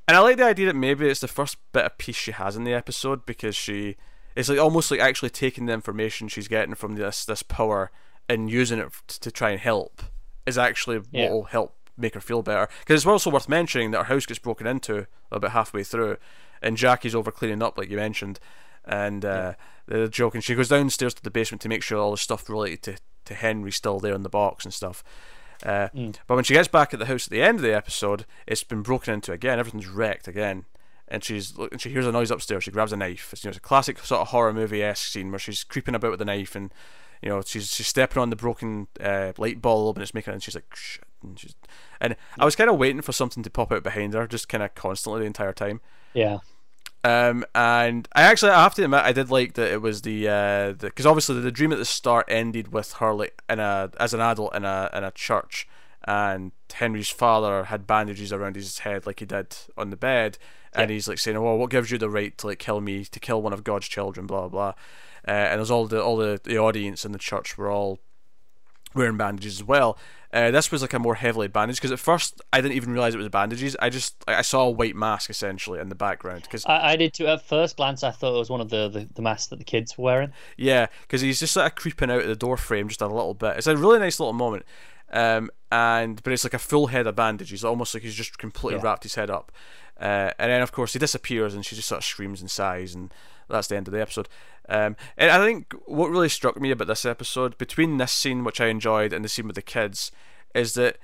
and 0.09 0.17
I 0.17 0.19
like 0.21 0.37
the 0.39 0.45
idea 0.45 0.67
that 0.67 0.77
maybe 0.77 1.07
it's 1.09 1.21
the 1.21 1.29
first 1.29 1.57
bit 1.73 1.85
of 1.85 1.99
peace 1.99 2.17
she 2.17 2.33
has 2.33 2.57
in 2.57 2.65
the 2.65 2.73
episode 2.75 3.25
because 3.27 3.55
she 3.55 3.97
it's 4.35 4.49
like 4.49 4.59
almost 4.59 4.91
like 4.91 5.01
actually 5.01 5.31
taking 5.31 5.67
the 5.67 5.73
information 5.73 6.29
she's 6.29 6.49
getting 6.49 6.75
from 6.75 6.97
this 6.97 7.25
this 7.25 7.43
power 7.43 7.91
and 8.29 8.51
using 8.51 8.79
it 8.79 8.93
to 9.07 9.31
try 9.31 9.51
and 9.51 9.61
help 9.61 10.03
is 10.47 10.57
actually 10.59 11.01
Yeah. 11.11 11.25
what 11.25 11.33
will 11.33 11.45
help 11.45 11.77
make 11.97 12.15
her 12.15 12.21
feel 12.21 12.43
better. 12.43 12.69
Because 12.81 13.03
it's 13.03 13.07
also 13.07 13.31
worth 13.31 13.49
mentioning 13.49 13.91
that 13.91 14.07
her 14.07 14.15
house 14.15 14.27
gets 14.27 14.39
broken 14.39 14.67
into 14.67 15.07
about 15.31 15.53
halfway 15.53 15.85
through, 15.85 16.17
and 16.63 16.77
Jackie's 16.77 17.15
over 17.15 17.31
cleaning 17.31 17.63
up, 17.63 17.79
like 17.79 17.91
you 17.91 17.97
mentioned. 17.97 18.41
And 18.85 19.25
uh, 19.25 19.55
they're 19.87 20.09
joking. 20.09 20.41
She 20.41 20.55
goes 20.55 20.69
downstairs 20.69 21.15
to 21.15 21.23
the 21.23 21.31
basement 21.31 21.61
to 21.63 21.69
make 21.69 21.83
sure 21.83 21.99
all 21.99 22.13
the 22.13 22.17
stuff 22.17 22.49
related 22.49 22.83
to, 22.83 22.97
to 23.27 23.35
Henry's 23.35 23.77
still 23.77 24.01
there 24.01 24.15
in 24.15 24.23
the 24.23 24.29
box 24.29 24.65
and 24.65 24.73
stuff. 24.75 25.05
Uh, 25.65 25.89
Mm. 25.95 26.17
But 26.27 26.37
when 26.37 26.45
she 26.45 26.55
gets 26.55 26.69
back 26.69 26.95
at 26.95 27.01
the 27.01 27.07
house 27.07 27.27
at 27.27 27.31
the 27.31 27.43
end 27.43 27.59
of 27.59 27.63
the 27.63 27.75
episode, 27.77 28.25
it's 28.47 28.65
been 28.65 28.81
broken 28.83 29.13
into 29.13 29.33
again. 29.33 29.59
Everything's 29.59 29.87
wrecked 29.87 30.27
again, 30.27 30.65
and 31.07 31.23
she's 31.23 31.55
and 31.59 31.79
she 31.81 31.91
hears 31.91 32.07
a 32.07 32.13
noise 32.13 32.31
upstairs. 32.31 32.65
She 32.65 32.71
grabs 32.71 32.93
a 32.93 32.97
knife. 32.97 33.29
It's, 33.33 33.45
you 33.45 33.49
know, 33.49 33.51
it's 33.51 33.59
a 33.59 33.61
classic 33.61 33.99
sort 33.99 34.23
of 34.23 34.29
horror 34.29 34.55
movie 34.55 34.83
esque 34.83 35.13
scene 35.13 35.31
where 35.31 35.39
she's 35.39 35.63
creeping 35.63 35.95
about 35.95 36.13
with 36.13 36.23
a 36.23 36.25
knife, 36.25 36.57
and 36.57 36.73
you 37.21 37.29
know 37.29 37.43
she's 37.45 37.75
she's 37.75 37.89
stepping 37.89 38.23
on 38.23 38.31
the 38.31 38.37
broken 38.37 38.87
uh, 39.01 39.33
light 39.37 39.61
bulb, 39.61 39.97
and 39.97 40.03
it's 40.03 40.15
making. 40.15 40.33
And 40.33 40.43
she's 40.43 40.55
like, 40.55 40.75
Shit. 40.75 41.05
And 41.23 41.39
she's 41.39 41.55
and 42.01 42.17
I 42.39 42.45
was 42.45 42.57
kind 42.57 42.71
of 42.71 42.77
waiting 42.79 43.03
for 43.03 43.13
something 43.13 43.43
to 43.43 43.51
pop 43.51 43.73
out 43.73 43.83
behind 43.83 44.15
her, 44.15 44.27
just 44.27 44.49
kind 44.49 44.63
of 44.63 44.75
constantly 44.75 45.21
the 45.21 45.27
entire 45.27 45.53
time. 45.53 45.81
Yeah. 46.15 46.39
Um, 47.03 47.47
and 47.55 48.07
I 48.15 48.23
actually 48.23 48.51
I 48.53 48.63
have 48.63 48.75
to 48.75 48.85
admit 48.85 49.01
I 49.01 49.13
did 49.13 49.31
like 49.31 49.55
that 49.55 49.73
it 49.73 49.81
was 49.81 50.03
the 50.03 50.29
uh 50.29 50.73
because 50.75 51.07
obviously 51.07 51.41
the, 51.41 51.51
dream 51.51 51.73
at 51.73 51.79
the 51.79 51.85
start 51.87 52.27
ended 52.29 52.73
with 52.73 52.93
her 52.95 53.15
like 53.15 53.41
in 53.49 53.59
a 53.59 53.91
as 53.99 54.13
an 54.13 54.21
adult 54.21 54.55
in 54.55 54.65
a 54.67 54.91
in 54.93 55.03
a 55.05 55.11
church, 55.11 55.67
and 56.05 56.53
Henry's 56.73 57.09
father 57.09 57.65
had 57.65 57.87
bandages 57.87 58.33
around 58.35 58.55
his 58.57 58.81
head 58.81 59.07
like 59.07 59.21
he 59.21 59.27
did 59.27 59.57
on 59.79 59.89
the 59.89 59.97
bed, 59.97 60.37
and 60.75 60.91
Yeah. 60.91 60.95
he's 60.95 61.09
like 61.09 61.19
saying, 61.19 61.39
"Oh, 61.39 61.55
what 61.55 61.71
gives 61.71 61.91
you 61.91 61.97
the 61.97 62.11
right 62.11 62.37
to 62.37 62.49
like 62.49 62.59
kill 62.59 62.83
me 62.83 63.05
to 63.07 63.19
kill 63.21 63.41
one 63.41 63.55
of 63.55 63.65
God's 63.65 63.89
children?" 63.89 64.27
Blah 64.27 64.49
blah. 64.49 64.75
Uh, 65.27 65.31
and 65.31 65.59
there's 65.59 65.71
all 65.71 65.87
the 65.87 66.03
all 66.03 66.19
the, 66.19 66.39
the 66.45 66.59
audience 66.59 67.07
in 67.07 67.13
the 67.13 67.19
church 67.19 67.57
were 67.57 67.71
all 67.71 67.99
wearing 68.95 69.17
bandages 69.17 69.61
as 69.61 69.65
well. 69.65 69.97
Uh, 70.33 70.51
this 70.53 70.71
was 70.71 70.81
like 70.81 70.93
a 70.93 70.99
more 71.01 71.17
heavily 71.17 71.49
bandaged 71.49 71.81
because 71.81 71.91
at 71.91 71.99
first 71.99 72.41
I 72.53 72.61
didn't 72.61 72.75
even 72.77 72.93
realize 72.93 73.15
it 73.15 73.19
was 73.19 73.29
bandages. 73.29 73.77
I 73.81 73.91
just 73.91 74.15
I 74.29 74.43
saw 74.43 74.63
a 74.67 74.71
white 74.71 74.95
mask 74.95 75.29
essentially 75.29 75.81
in 75.81 75.89
the 75.89 75.97
background 75.97 76.43
because 76.43 76.65
I, 76.67 76.93
I 76.93 76.97
did 76.97 77.13
too. 77.15 77.27
At 77.27 77.43
first 77.45 77.77
glance, 77.77 78.05
I 78.05 78.13
thought 78.13 78.37
it 78.37 78.39
was 78.39 78.49
one 78.51 78.61
of 78.61 78.71
the, 78.71 78.89
the, 78.89 79.09
the 79.13 79.23
masks 79.23 79.49
that 79.49 79.59
the 79.59 79.65
kids 79.65 79.99
were 79.99 80.05
wearing. 80.05 80.33
Yeah, 80.57 80.87
because 81.03 81.21
he's 81.21 81.41
just 81.41 81.55
sort 81.55 81.67
of 81.67 81.75
creeping 81.75 82.11
out 82.13 82.21
of 82.23 82.29
the 82.29 82.37
door 82.37 82.57
frame 82.57 82.87
just 82.87 83.03
a 83.03 83.09
little 83.09 83.35
bit. 83.35 83.57
It's 83.57 83.67
a 83.67 83.77
really 83.77 83.99
nice 83.99 84.21
little 84.21 84.33
moment, 84.33 84.65
um, 85.13 85.51
and 85.73 86.23
but 86.23 86.33
it's 86.33 86.45
like 86.45 86.55
a 86.55 86.59
full 86.61 86.87
head 86.89 87.09
of 87.09 87.17
bandages, 87.17 87.65
almost 87.65 87.93
like 87.95 88.05
he's 88.05 88.15
just 88.15 88.39
completely 88.39 88.79
Yeah. 88.79 88.85
wrapped 88.85 89.03
his 89.03 89.17
head 89.17 89.31
up. 89.31 89.51
Uh, 90.01 90.31
and 90.39 90.51
then 90.53 90.63
of 90.63 90.71
course 90.73 90.93
he 90.93 90.99
disappears, 91.01 91.55
and 91.55 91.67
she 91.67 91.75
just 91.75 91.89
sort 91.89 91.99
of 91.99 92.05
screams 92.05 92.41
and 92.41 92.51
sighs, 92.51 92.95
and 92.95 93.13
that's 93.51 93.69
the 93.69 93.77
end 93.77 93.89
of 93.89 93.93
the 93.93 94.01
episode. 94.01 94.29
Um, 94.69 94.97
and 95.17 95.31
I 95.31 95.45
think 95.45 95.73
what 95.87 96.11
really 96.11 96.29
struck 96.29 96.61
me 96.61 96.71
about 96.71 96.87
this 96.89 97.05
episode, 97.05 97.59
between 97.59 97.97
this 97.97 98.13
scene 98.13 98.45
which 98.45 98.61
I 98.61 98.67
enjoyed 98.67 99.13
and 99.13 99.25
the 99.25 99.29
scene 99.29 99.47
with 99.47 99.57
the 99.57 99.63
kids, 99.63 100.13
is 100.55 100.75
that 100.75 100.99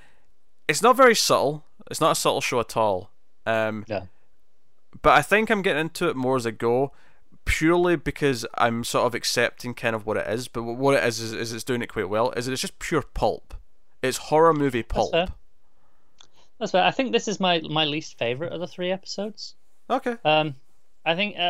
it's 0.68 0.82
not 0.82 0.96
very 0.96 1.14
subtle. 1.14 1.64
It's 1.90 2.00
not 2.00 2.12
a 2.12 2.14
subtle 2.14 2.40
show 2.40 2.60
at 2.60 2.76
all. 2.76 3.10
Um, 3.44 3.84
No. 3.88 4.08
but 5.02 5.14
I 5.14 5.22
think 5.22 5.50
I'm 5.50 5.62
getting 5.62 5.80
into 5.82 6.08
it 6.08 6.16
more 6.16 6.36
as 6.36 6.46
I 6.46 6.50
go, 6.50 6.92
purely 7.44 7.94
because 7.96 8.44
I'm 8.56 8.82
sort 8.82 9.06
of 9.06 9.14
accepting 9.14 9.74
kind 9.74 9.94
of 9.94 10.04
what 10.06 10.16
it 10.16 10.26
is. 10.28 10.48
But 10.48 10.62
what 10.64 10.94
it 10.96 11.04
is 11.04 11.20
is, 11.20 11.32
is 11.32 11.52
it's 11.52 11.62
doing 11.64 11.82
it 11.82 11.88
quite 11.88 12.08
well. 12.08 12.30
Is 12.32 12.46
that 12.46 12.52
it's 12.52 12.62
just 12.62 12.78
pure 12.78 13.02
pulp. 13.02 13.54
It's 14.02 14.16
horror 14.18 14.52
movie 14.52 14.82
pulp. 14.82 15.12
fair. 15.12 15.28
That's 16.58 16.72
fair. 16.72 16.84
I 16.84 16.90
think 16.90 17.12
this 17.12 17.28
is 17.28 17.38
my 17.38 17.60
my 17.60 17.84
least 17.84 18.18
favorite 18.18 18.52
of 18.52 18.60
the 18.60 18.66
three 18.66 18.90
episodes. 18.90 19.54
Okay. 19.90 20.16
Um, 20.24 20.56
I 21.06 21.14
think 21.14 21.36
uh, 21.38 21.40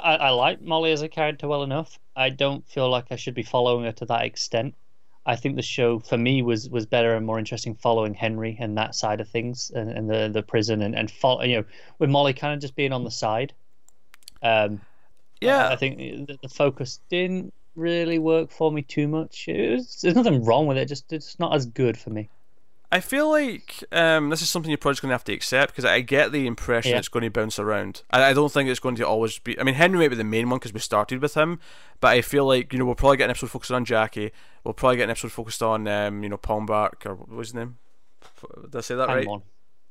I, 0.00 0.16
I 0.16 0.30
like 0.30 0.60
Molly 0.62 0.92
as 0.92 1.02
a 1.02 1.08
character 1.08 1.48
well 1.48 1.64
enough. 1.64 1.98
I 2.14 2.30
don't 2.30 2.64
feel 2.68 2.88
like 2.90 3.06
I 3.10 3.16
should 3.16 3.34
be 3.34 3.42
following 3.42 3.84
her 3.86 3.92
to 3.92 4.06
that 4.06 4.24
extent. 4.26 4.76
I 5.26 5.36
think 5.36 5.56
the 5.56 5.62
show 5.62 5.98
for 5.98 6.16
me 6.16 6.42
was 6.42 6.68
was 6.70 6.86
better 6.86 7.14
and 7.16 7.26
more 7.26 7.38
interesting 7.38 7.74
following 7.74 8.14
Henry 8.14 8.56
and 8.60 8.78
that 8.78 8.94
side 8.94 9.20
of 9.20 9.28
things 9.28 9.70
and, 9.74 9.90
and 9.90 10.08
the 10.08 10.28
the 10.32 10.42
prison 10.44 10.82
and 10.82 10.94
and 10.94 11.10
follow, 11.10 11.42
you 11.42 11.56
know 11.56 11.64
with 11.98 12.10
Molly 12.10 12.34
kind 12.34 12.54
of 12.54 12.60
just 12.60 12.76
being 12.76 12.92
on 12.92 13.04
the 13.04 13.10
side. 13.10 13.54
Um, 14.42 14.82
Yeah. 15.40 15.68
I, 15.68 15.74
I 15.74 15.76
think 15.76 15.98
the, 15.98 16.38
the 16.42 16.48
focus 16.48 17.00
didn't 17.10 17.54
really 17.76 18.18
work 18.18 18.50
for 18.50 18.72
me 18.72 18.82
too 18.82 19.08
much. 19.08 19.48
It 19.48 19.72
was, 19.72 20.00
there's 20.02 20.14
nothing 20.16 20.44
wrong 20.44 20.66
with 20.66 20.78
it, 20.78 20.86
just 20.88 21.12
it's 21.12 21.38
not 21.38 21.54
as 21.54 21.66
good 21.66 21.98
for 21.98 22.10
me. 22.10 22.30
I 22.92 23.00
feel 23.00 23.28
like 23.30 23.82
um, 23.92 24.30
this 24.30 24.42
is 24.42 24.48
something 24.48 24.70
you're 24.70 24.78
probably 24.78 25.00
going 25.00 25.10
to 25.10 25.14
have 25.14 25.24
to 25.24 25.32
accept 25.32 25.72
because 25.72 25.84
I 25.84 26.00
get 26.00 26.30
the 26.32 26.46
impression 26.46 26.92
Yeah. 26.92 26.98
it's 26.98 27.08
going 27.08 27.24
to 27.24 27.30
bounce 27.30 27.58
around. 27.58 28.02
I, 28.10 28.26
I 28.30 28.32
don't 28.32 28.50
think 28.52 28.68
it's 28.68 28.78
going 28.80 28.94
to 28.96 29.06
always 29.06 29.38
be. 29.40 29.58
I 29.58 29.64
mean, 29.64 29.74
Henry 29.74 29.98
might 29.98 30.08
be 30.10 30.16
the 30.16 30.24
main 30.24 30.48
one 30.48 30.58
because 30.58 30.72
we 30.72 30.80
started 30.80 31.20
with 31.20 31.34
him, 31.34 31.58
but 32.00 32.08
I 32.08 32.22
feel 32.22 32.46
like 32.46 32.72
you 32.72 32.78
know 32.78 32.84
we'll 32.84 32.94
probably 32.94 33.16
get 33.16 33.24
an 33.24 33.30
episode 33.30 33.50
focused 33.50 33.72
on 33.72 33.84
Jackie. 33.84 34.30
We'll 34.64 34.74
probably 34.74 34.96
get 34.98 35.04
an 35.04 35.10
episode 35.10 35.32
focused 35.32 35.62
on 35.62 35.88
um, 35.88 36.22
you 36.22 36.28
know 36.28 36.38
Palmbark 36.38 37.04
or 37.06 37.14
what 37.16 37.28
was 37.28 37.48
his 37.48 37.54
name? 37.54 37.78
Did 38.70 38.76
I 38.76 38.80
say 38.80 38.94
that 38.94 39.08
right? 39.08 39.26
on. 39.26 39.42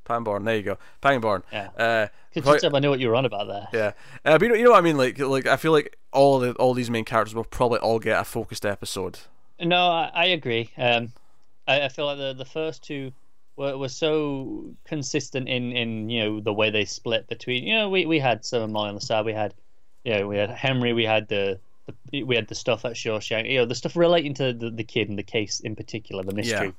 Pangborn. 0.04 0.44
There 0.44 0.54
you 0.56 0.62
go. 0.62 0.78
Pangborn. 1.02 1.42
Yeah. 1.52 1.68
Uh, 1.76 2.06
probably- 2.40 2.60
job, 2.60 2.74
I 2.76 2.78
knew 2.78 2.90
what 2.90 3.00
you 3.00 3.08
were 3.08 3.16
on 3.16 3.24
about 3.24 3.48
there. 3.48 3.68
yeah, 3.72 3.92
uh, 4.24 4.38
but 4.38 4.42
you 4.42 4.48
know, 4.50 4.54
you 4.54 4.64
know 4.64 4.70
what 4.70 4.78
I 4.78 4.82
mean. 4.82 4.96
Like, 4.96 5.18
like 5.18 5.46
I 5.48 5.56
feel 5.56 5.72
like 5.72 5.98
all 6.12 6.38
the 6.38 6.52
all 6.52 6.74
these 6.74 6.88
main 6.90 7.04
characters 7.04 7.34
will 7.34 7.42
probably 7.44 7.80
all 7.80 7.98
get 7.98 8.18
a 8.20 8.24
focused 8.24 8.64
episode. 8.64 9.18
No, 9.60 9.88
I, 9.88 10.10
I 10.14 10.24
agree. 10.26 10.70
Um, 10.78 11.12
I, 11.66 11.82
I 11.82 11.88
feel 11.88 12.06
like 12.06 12.18
the 12.18 12.34
the 12.34 12.44
first 12.44 12.82
two 12.82 13.12
were, 13.56 13.76
were 13.76 13.88
so 13.88 14.74
consistent 14.84 15.48
in, 15.48 15.72
in 15.72 16.08
you 16.10 16.24
know 16.24 16.40
the 16.40 16.52
way 16.52 16.70
they 16.70 16.84
split 16.84 17.26
between 17.26 17.64
you 17.64 17.74
know 17.74 17.88
we, 17.88 18.06
we 18.06 18.18
had 18.18 18.44
some 18.44 18.62
of 18.62 18.70
Molly 18.70 18.90
on 18.90 18.94
the 18.94 19.00
side. 19.00 19.24
We 19.24 19.32
had 19.32 19.54
you 20.04 20.14
know 20.14 20.28
we 20.28 20.36
had 20.36 20.50
Henry. 20.50 20.92
We 20.92 21.04
had 21.04 21.28
the, 21.28 21.58
the 22.10 22.22
we 22.22 22.36
had 22.36 22.48
the 22.48 22.54
stuff 22.54 22.84
at 22.84 22.92
Shawshank. 22.92 23.50
You 23.50 23.58
know 23.58 23.66
the 23.66 23.74
stuff 23.74 23.96
relating 23.96 24.34
to 24.34 24.52
the, 24.52 24.70
the 24.70 24.84
kid 24.84 25.08
and 25.08 25.18
the 25.18 25.22
case 25.22 25.60
in 25.60 25.74
particular, 25.74 26.22
the 26.22 26.34
mystery. 26.34 26.66
Yeah. 26.66 26.72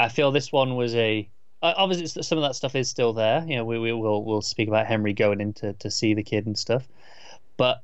I 0.00 0.08
feel 0.08 0.32
this 0.32 0.50
one 0.50 0.74
was 0.76 0.94
a 0.94 1.28
uh, 1.62 1.74
obviously 1.76 2.22
some 2.22 2.38
of 2.38 2.42
that 2.42 2.56
stuff 2.56 2.74
is 2.74 2.88
still 2.88 3.12
there. 3.12 3.44
You 3.46 3.56
know 3.56 3.64
we, 3.64 3.78
we 3.78 3.92
will 3.92 4.24
we'll 4.24 4.42
speak 4.42 4.68
about 4.68 4.86
Henry 4.86 5.12
going 5.12 5.40
in 5.40 5.52
to, 5.54 5.74
to 5.74 5.90
see 5.90 6.14
the 6.14 6.22
kid 6.22 6.46
and 6.46 6.58
stuff, 6.58 6.88
but 7.56 7.82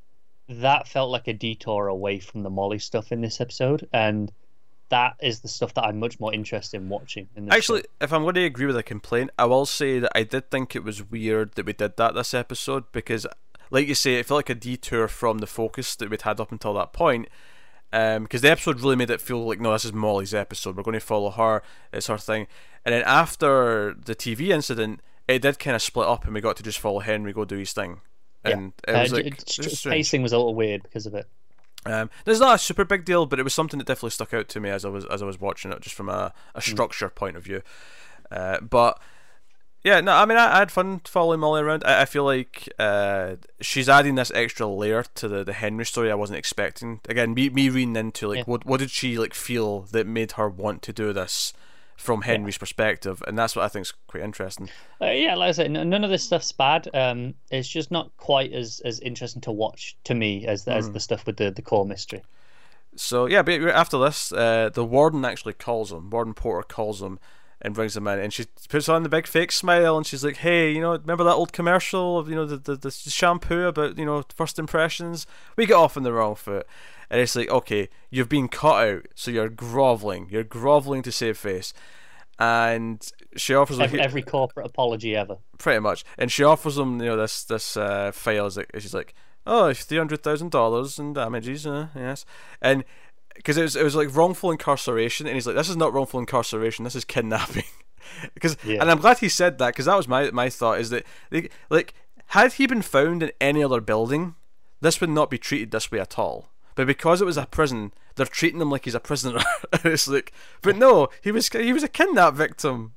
that 0.48 0.88
felt 0.88 1.10
like 1.10 1.28
a 1.28 1.34
detour 1.34 1.88
away 1.88 2.18
from 2.18 2.42
the 2.42 2.50
Molly 2.50 2.78
stuff 2.78 3.12
in 3.12 3.20
this 3.20 3.40
episode, 3.40 3.86
and 3.92 4.32
that 4.90 5.16
is 5.20 5.40
the 5.40 5.48
stuff 5.48 5.74
that 5.74 5.84
I'm 5.84 5.98
much 5.98 6.18
more 6.20 6.32
interested 6.32 6.80
in 6.80 6.88
watching. 6.88 7.28
In 7.36 7.46
this 7.46 7.54
Actually, 7.54 7.80
show. 7.80 7.86
if 8.00 8.12
I'm 8.12 8.22
going 8.22 8.34
to 8.36 8.44
agree 8.44 8.66
with 8.66 8.76
a 8.76 8.82
complaint, 8.82 9.30
I 9.38 9.44
will 9.44 9.66
say 9.66 9.98
that 9.98 10.12
I 10.14 10.22
did 10.22 10.50
think 10.50 10.74
it 10.74 10.82
was 10.84 11.10
weird 11.10 11.54
that 11.56 11.66
we 11.66 11.72
did 11.72 11.96
that 11.96 12.14
this 12.14 12.32
episode 12.34 12.84
because, 12.92 13.26
like 13.70 13.86
you 13.88 13.94
say, 13.94 14.14
it 14.14 14.26
felt 14.26 14.38
like 14.38 14.50
a 14.50 14.54
detour 14.54 15.06
from 15.08 15.38
the 15.38 15.46
focus 15.46 15.94
that 15.96 16.08
we'd 16.10 16.22
had 16.22 16.40
up 16.40 16.52
until 16.52 16.74
that 16.74 16.92
point. 16.92 17.28
Because 17.90 18.42
the 18.42 18.50
episode 18.50 18.80
really 18.80 18.96
made 18.96 19.10
it 19.10 19.20
feel 19.20 19.46
like, 19.46 19.60
no, 19.60 19.72
this 19.72 19.84
is 19.86 19.92
Molly's 19.94 20.34
episode. 20.34 20.76
We're 20.76 20.82
going 20.82 20.92
to 20.94 21.00
follow 21.00 21.30
her. 21.30 21.62
It's 21.92 22.06
her 22.08 22.18
thing. 22.18 22.46
And 22.84 22.94
then 22.94 23.02
after 23.04 23.94
the 23.94 24.14
TV 24.14 24.48
incident, 24.48 25.00
it 25.26 25.40
did 25.42 25.58
kind 25.58 25.74
of 25.74 25.82
split 25.82 26.06
up, 26.06 26.24
and 26.24 26.34
we 26.34 26.40
got 26.40 26.56
to 26.56 26.62
just 26.62 26.78
follow 26.78 27.00
Henry 27.00 27.32
go 27.32 27.44
do 27.44 27.56
his 27.56 27.72
thing. 27.72 28.00
And 28.44 28.72
it 28.86 28.94
Uh, 28.94 29.00
was 29.02 29.12
like 29.12 29.26
it- 29.26 29.42
it 29.42 29.58
it- 29.58 29.64
was 29.66 29.82
pacing 29.82 30.22
was 30.22 30.32
a 30.32 30.36
little 30.38 30.54
weird 30.54 30.82
because 30.82 31.06
of 31.06 31.14
it. 31.14 31.26
Um, 31.88 32.10
there's 32.24 32.40
not 32.40 32.54
a 32.54 32.58
super 32.58 32.84
big 32.84 33.04
deal, 33.04 33.24
but 33.26 33.38
it 33.38 33.44
was 33.44 33.54
something 33.54 33.78
that 33.78 33.86
definitely 33.86 34.10
stuck 34.10 34.34
out 34.34 34.48
to 34.48 34.60
me 34.60 34.68
as 34.70 34.84
I 34.84 34.88
was 34.88 35.04
as 35.06 35.22
I 35.22 35.26
was 35.26 35.40
watching 35.40 35.72
it, 35.72 35.80
just 35.80 35.94
from 35.94 36.08
a, 36.08 36.32
a 36.54 36.60
structure 36.60 37.08
point 37.08 37.36
of 37.36 37.44
view. 37.44 37.62
Uh, 38.30 38.60
but 38.60 39.00
yeah, 39.84 40.00
no, 40.00 40.12
I 40.12 40.26
mean, 40.26 40.36
I, 40.36 40.56
I 40.56 40.58
had 40.58 40.72
fun 40.72 41.00
following 41.04 41.40
Molly 41.40 41.62
around. 41.62 41.84
I, 41.86 42.02
I 42.02 42.04
feel 42.04 42.24
like 42.24 42.68
uh, 42.78 43.36
she's 43.60 43.88
adding 43.88 44.16
this 44.16 44.32
extra 44.34 44.66
layer 44.66 45.04
to 45.14 45.28
the, 45.28 45.44
the 45.44 45.52
Henry 45.52 45.86
story 45.86 46.10
I 46.10 46.14
wasn't 46.16 46.38
expecting. 46.38 47.00
Again, 47.08 47.32
me 47.32 47.48
me 47.48 47.68
reading 47.70 47.96
into 47.96 48.28
like 48.28 48.38
Yeah. 48.38 48.44
what 48.44 48.66
what 48.66 48.80
did 48.80 48.90
she 48.90 49.16
like 49.18 49.34
feel 49.34 49.82
that 49.92 50.06
made 50.06 50.32
her 50.32 50.48
want 50.48 50.82
to 50.82 50.92
do 50.92 51.12
this 51.12 51.52
from 51.98 52.22
Henry's 52.22 52.56
perspective, 52.56 53.22
and 53.26 53.36
that's 53.36 53.54
what 53.56 53.64
I 53.64 53.68
think 53.68 53.82
is 53.86 53.92
quite 54.06 54.22
interesting. 54.22 54.70
Uh, 55.02 55.06
yeah, 55.06 55.34
like 55.34 55.48
I 55.48 55.52
said, 55.52 55.76
n- 55.76 55.90
none 55.90 56.04
of 56.04 56.10
this 56.10 56.22
stuff's 56.22 56.52
bad. 56.52 56.88
Um, 56.94 57.34
it's 57.50 57.68
just 57.68 57.90
not 57.90 58.16
quite 58.16 58.52
as, 58.52 58.80
as 58.84 59.00
interesting 59.00 59.42
to 59.42 59.52
watch 59.52 59.96
to 60.04 60.14
me 60.14 60.46
as 60.46 60.64
the, 60.64 60.72
Hmm. 60.72 60.78
as 60.78 60.92
the 60.92 61.00
stuff 61.00 61.26
with 61.26 61.36
the, 61.38 61.50
the 61.50 61.60
core 61.60 61.84
mystery. 61.84 62.22
So 62.96 63.26
yeah, 63.26 63.42
but 63.42 63.60
after 63.62 63.98
this, 63.98 64.32
uh, 64.32 64.70
the 64.72 64.84
warden 64.84 65.24
actually 65.24 65.52
calls 65.54 65.92
him. 65.92 66.08
Warden 66.08 66.34
Porter 66.34 66.66
calls 66.66 67.02
him 67.02 67.18
and 67.60 67.74
brings 67.74 67.96
him 67.96 68.06
in, 68.06 68.20
and 68.20 68.32
she 68.32 68.46
puts 68.68 68.88
on 68.88 69.02
the 69.02 69.08
big 69.08 69.26
fake 69.26 69.50
smile, 69.50 69.96
and 69.96 70.06
she's 70.06 70.24
like, 70.24 70.36
"Hey, 70.36 70.70
you 70.70 70.80
know, 70.80 70.92
remember 70.92 71.24
that 71.24 71.34
old 71.34 71.52
commercial 71.52 72.16
of 72.18 72.28
you 72.28 72.36
know 72.36 72.46
the 72.46 72.56
the, 72.56 72.76
the 72.76 72.90
shampoo 72.92 73.66
about 73.66 73.98
you 73.98 74.04
know 74.06 74.22
first 74.34 74.58
impressions? 74.58 75.26
We 75.56 75.66
get 75.66 75.74
off 75.74 75.96
on 75.96 76.04
the 76.04 76.12
wrong 76.12 76.36
foot." 76.36 76.66
And 77.10 77.20
it's 77.20 77.34
like, 77.36 77.48
okay, 77.50 77.88
you've 78.10 78.28
been 78.28 78.48
cut 78.48 78.86
out, 78.88 79.06
so 79.14 79.30
you're 79.30 79.48
groveling. 79.48 80.28
You're 80.30 80.44
groveling 80.44 81.02
to 81.02 81.12
save 81.12 81.38
face, 81.38 81.72
and 82.38 83.10
she 83.36 83.54
offers 83.54 83.78
like, 83.78 83.88
Every, 83.88 84.00
every 84.00 84.22
corporate 84.22 84.66
apology 84.66 85.16
ever. 85.16 85.38
pretty 85.58 85.80
much. 85.80 86.04
And 86.16 86.30
she 86.30 86.44
offers 86.44 86.78
him, 86.78 87.00
you 87.00 87.06
know, 87.06 87.16
this 87.16 87.44
this 87.44 87.76
uh, 87.76 88.12
file. 88.12 88.46
Is 88.46 88.56
like, 88.56 88.70
she's 88.78 88.94
like, 88.94 89.14
oh, 89.46 89.72
three 89.72 89.98
hundred 89.98 90.22
thousand 90.22 90.50
dollars 90.50 90.98
in 90.98 91.12
damages. 91.14 91.66
Uh, 91.66 91.88
yes, 91.96 92.24
and 92.60 92.84
because 93.34 93.56
it 93.56 93.62
was 93.62 93.76
it 93.76 93.84
was 93.84 93.96
like 93.96 94.14
wrongful 94.14 94.50
incarceration, 94.50 95.26
and 95.26 95.34
he's 95.34 95.46
like, 95.46 95.56
this 95.56 95.68
is 95.68 95.76
not 95.76 95.92
wrongful 95.92 96.20
incarceration. 96.20 96.84
This 96.84 96.96
is 96.96 97.04
kidnapping. 97.04 97.64
Because 98.32 98.56
Yeah. 98.64 98.78
and 98.80 98.90
I'm 98.90 99.00
glad 99.00 99.18
he 99.18 99.28
said 99.28 99.58
that 99.58 99.66
because 99.74 99.84
that 99.84 99.96
was 99.96 100.08
my 100.08 100.30
my 100.30 100.48
thought 100.48 100.80
is 100.80 100.88
that 100.90 101.04
like, 101.30 101.52
like 101.68 101.92
had 102.28 102.54
he 102.54 102.66
been 102.66 102.80
found 102.80 103.22
in 103.22 103.32
any 103.38 103.62
other 103.62 103.82
building, 103.82 104.34
this 104.80 104.98
would 105.00 105.10
not 105.10 105.28
be 105.28 105.36
treated 105.36 105.72
this 105.72 105.90
way 105.92 105.98
at 106.00 106.18
all. 106.18 106.48
But 106.78 106.86
because 106.86 107.20
it 107.20 107.24
was 107.24 107.36
a 107.36 107.44
prison, 107.44 107.92
they're 108.14 108.24
treating 108.24 108.60
him 108.60 108.70
like 108.70 108.84
he's 108.84 108.94
a 108.94 109.00
prisoner. 109.00 109.40
It's 109.84 110.06
like, 110.06 110.32
but 110.62 110.76
no, 110.76 111.08
he 111.24 111.32
was 111.32 111.48
he 111.48 111.72
was 111.72 111.82
a 111.82 111.88
kidnap 111.88 112.34
victim. 112.34 112.92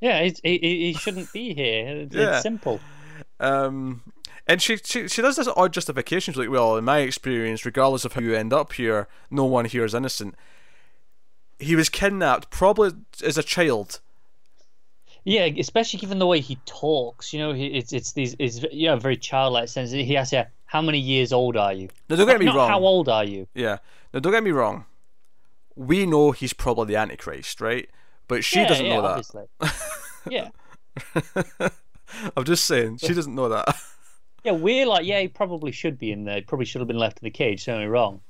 Yeah, 0.00 0.22
he, 0.22 0.36
he 0.44 0.58
he 0.58 0.92
shouldn't 0.92 1.32
be 1.32 1.52
here. 1.52 2.02
It's, 2.02 2.14
Yeah. 2.14 2.38
simple. 2.40 2.78
Um, 3.40 4.02
and 4.46 4.62
she, 4.62 4.76
she 4.76 5.08
she 5.08 5.22
does 5.22 5.34
this 5.34 5.48
odd 5.56 5.72
justification. 5.72 6.32
She's 6.32 6.38
like, 6.38 6.50
well, 6.50 6.76
in 6.76 6.84
my 6.84 6.98
experience, 6.98 7.66
regardless 7.66 8.04
of 8.04 8.12
how 8.12 8.20
you 8.20 8.32
end 8.36 8.52
up 8.52 8.74
here, 8.74 9.08
no 9.28 9.44
one 9.44 9.64
here 9.64 9.84
is 9.84 9.92
innocent. 9.92 10.36
He 11.58 11.74
was 11.74 11.88
kidnapped 11.88 12.48
probably 12.50 12.92
as 13.26 13.36
a 13.36 13.42
child. 13.42 13.98
Yeah, 15.24 15.46
especially 15.58 15.98
given 15.98 16.20
the 16.20 16.28
way 16.28 16.38
he 16.38 16.60
talks. 16.64 17.32
You 17.32 17.40
know, 17.40 17.50
it's 17.56 17.92
it's 17.92 18.12
these 18.12 18.36
it's 18.38 18.64
yeah 18.70 18.94
very 18.94 19.16
childlike 19.16 19.68
sense. 19.68 19.90
He 19.90 20.14
has 20.14 20.32
"Yeah, 20.32 20.46
how 20.70 20.80
many 20.80 20.98
years 20.98 21.32
old 21.32 21.56
are 21.56 21.72
you?" 21.72 21.88
Now, 22.08 22.16
don't 22.16 22.26
get 22.26 22.38
me 22.38 22.46
Not 22.46 22.56
wrong. 22.56 22.68
How 22.68 22.80
old 22.80 23.08
are 23.08 23.24
you? 23.24 23.46
Yeah. 23.54 23.78
Now, 24.12 24.20
don't 24.20 24.32
get 24.32 24.42
me 24.42 24.50
wrong. 24.50 24.86
We 25.76 26.06
know 26.06 26.32
he's 26.32 26.52
probably 26.52 26.94
the 26.94 26.96
Antichrist, 26.96 27.60
right? 27.60 27.88
But 28.28 28.44
she 28.44 28.60
yeah, 28.60 28.68
doesn't 28.68 28.86
yeah, 28.86 29.00
know 29.00 29.22
that. 29.60 29.78
yeah, 30.30 30.48
I'm 32.36 32.44
just 32.44 32.64
saying, 32.64 32.98
she 32.98 33.14
doesn't 33.14 33.34
know 33.34 33.48
that. 33.48 33.74
yeah. 34.44 34.52
We're 34.52 34.86
like, 34.86 35.04
yeah, 35.04 35.20
he 35.20 35.28
probably 35.28 35.72
should 35.72 35.98
be 35.98 36.12
in 36.12 36.24
there. 36.24 36.36
He 36.36 36.42
probably 36.42 36.66
should 36.66 36.80
have 36.80 36.88
been 36.88 36.98
left 36.98 37.18
in 37.20 37.26
the 37.26 37.30
cage. 37.30 37.64
Don't 37.64 37.76
get 37.76 37.84
me 37.84 37.86
wrong, 37.86 38.20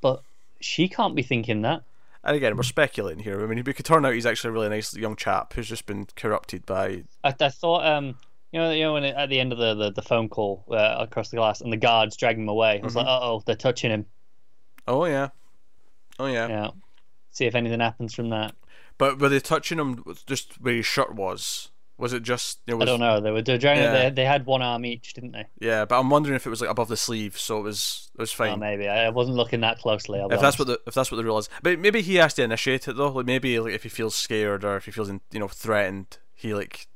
but 0.00 0.22
she 0.60 0.88
can't 0.88 1.14
be 1.14 1.22
thinking 1.22 1.62
that. 1.62 1.82
And 2.22 2.36
again, 2.36 2.56
we're 2.56 2.64
speculating 2.64 3.22
here. 3.22 3.42
I 3.42 3.46
mean, 3.46 3.58
it 3.58 3.64
could 3.64 3.86
turn 3.86 4.04
out 4.04 4.12
he's 4.12 4.26
actually 4.26 4.50
a 4.50 4.52
really 4.52 4.68
nice 4.68 4.94
young 4.94 5.16
chap 5.16 5.54
who's 5.54 5.68
just 5.68 5.86
been 5.86 6.06
corrupted 6.16 6.66
by. 6.66 7.04
I, 7.24 7.34
I 7.40 7.48
thought, 7.48 7.86
um, 7.86 8.16
you 8.52 8.60
know, 8.60 8.70
you 8.72 8.82
know, 8.82 8.92
when 8.94 9.04
it, 9.04 9.14
at 9.16 9.28
the 9.28 9.38
end 9.40 9.52
of 9.52 9.58
the, 9.58 9.74
the, 9.74 9.90
the 9.92 10.02
phone 10.02 10.28
call 10.28 10.64
uh, 10.70 10.96
across 10.98 11.28
the 11.30 11.36
glass 11.36 11.60
and 11.60 11.72
the 11.72 11.76
guards 11.76 12.16
drag 12.16 12.36
him 12.38 12.48
away, 12.48 12.80
I 12.80 12.84
was 12.84 12.94
like, 12.96 13.06
Mm-hmm. 13.06 13.24
oh, 13.24 13.42
they're 13.46 13.54
touching 13.56 13.90
him. 13.90 14.06
Oh 14.88 15.04
yeah, 15.04 15.28
oh 16.18 16.26
yeah. 16.26 16.48
Yeah, 16.48 16.70
see 17.30 17.46
if 17.46 17.54
anything 17.54 17.80
happens 17.80 18.14
from 18.14 18.30
that. 18.30 18.54
But 18.98 19.18
were 19.18 19.28
they 19.28 19.40
touching 19.40 19.78
him 19.78 20.02
just 20.26 20.60
where 20.60 20.74
his 20.74 20.86
shirt 20.86 21.14
was? 21.14 21.70
Was 21.96 22.14
it 22.14 22.22
just? 22.22 22.60
Know, 22.66 22.76
was, 22.76 22.84
I 22.88 22.92
don't 22.92 23.00
know. 23.00 23.20
They 23.20 23.30
were 23.30 23.42
dragging. 23.42 23.82
Yeah. 23.82 23.92
They, 24.08 24.10
they 24.10 24.24
had 24.24 24.46
one 24.46 24.62
arm 24.62 24.86
each, 24.86 25.12
didn't 25.12 25.32
they? 25.32 25.44
Yeah, 25.60 25.84
but 25.84 26.00
I'm 26.00 26.08
wondering 26.08 26.34
if 26.34 26.46
it 26.46 26.50
was 26.50 26.62
like 26.62 26.70
above 26.70 26.88
the 26.88 26.96
sleeve, 26.96 27.38
so 27.38 27.58
it 27.58 27.62
was 27.62 28.10
it 28.14 28.20
was 28.22 28.32
Oh, 28.32 28.36
fine. 28.36 28.58
maybe 28.58 28.88
I 28.88 29.04
I 29.06 29.10
wasn't 29.10 29.36
looking 29.36 29.60
that 29.60 29.78
closely. 29.78 30.18
I'll 30.18 30.26
if 30.32 30.40
that's 30.40 30.42
honest. 30.42 30.58
what 30.60 30.68
the 30.68 30.80
if 30.86 30.94
that's 30.94 31.10
what 31.12 31.18
the 31.18 31.24
rule 31.24 31.36
is, 31.38 31.50
but 31.62 31.78
maybe 31.78 32.00
he 32.00 32.14
has 32.16 32.32
to 32.34 32.42
initiate 32.42 32.88
it 32.88 32.96
though. 32.96 33.10
Like 33.10 33.26
maybe 33.26 33.60
like 33.60 33.74
if 33.74 33.82
he 33.82 33.90
feels 33.90 34.14
scared 34.16 34.64
or 34.64 34.76
if 34.76 34.86
he 34.86 34.90
feels 34.90 35.10
you 35.10 35.20
know 35.38 35.48
threatened, 35.48 36.16
he 36.34 36.54
like 36.54 36.86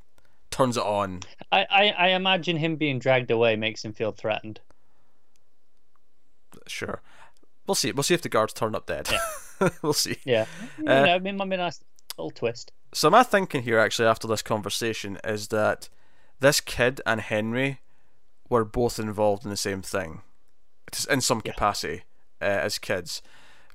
turns 0.55 0.77
it 0.77 0.83
on. 0.83 1.21
I, 1.51 1.67
I, 1.71 1.89
I 1.91 2.09
imagine 2.11 2.57
him 2.57 2.77
being 2.77 2.99
dragged 2.99 3.31
away 3.31 3.57
makes 3.57 3.85
him 3.85 3.93
feel 3.93 4.13
threatened. 4.13 4.61
Sure, 6.67 7.03
we'll 7.67 7.75
see. 7.75 7.93
We'll 7.93 8.03
see 8.05 8.15
if 8.15 8.23
the 8.23 8.29
guards 8.29 8.53
turn 8.53 8.75
up 8.75 8.87
dead. 8.87 9.09
Yeah. 9.11 9.69
we'll 9.83 9.93
see. 9.93 10.17
Yeah, 10.25 10.47
you 10.79 10.89
Uh, 10.89 11.05
know, 11.07 11.15
I 11.15 11.19
mean, 11.19 11.37
might 11.37 11.49
be 11.49 11.55
a 11.57 11.59
nice 11.59 11.81
little 12.17 12.31
twist. 12.31 12.73
So 12.93 13.11
my 13.11 13.23
thinking 13.23 13.63
here, 13.63 13.79
actually, 13.79 14.07
after 14.09 14.29
this 14.29 14.43
conversation, 14.43 15.19
is 15.25 15.49
that 15.49 15.89
this 16.41 16.61
kid 16.61 17.01
and 17.05 17.21
Henry 17.21 17.81
were 18.49 18.65
both 18.65 18.99
involved 18.99 19.45
in 19.45 19.51
the 19.51 19.57
same 19.57 19.83
thing, 19.83 20.23
in 21.11 21.21
some 21.21 21.41
capacity, 21.41 22.05
uh, 22.41 22.45
as 22.45 22.79
kids, 22.79 23.21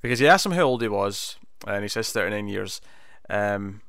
because 0.00 0.18
he 0.18 0.26
asked 0.28 0.46
him 0.46 0.52
how 0.52 0.62
old 0.62 0.80
he 0.82 0.88
was, 0.88 1.36
and 1.66 1.82
he 1.82 1.88
says 1.88 2.10
thirty 2.10 2.34
nine 2.34 2.48
years. 2.48 2.80
Um, 3.28 3.82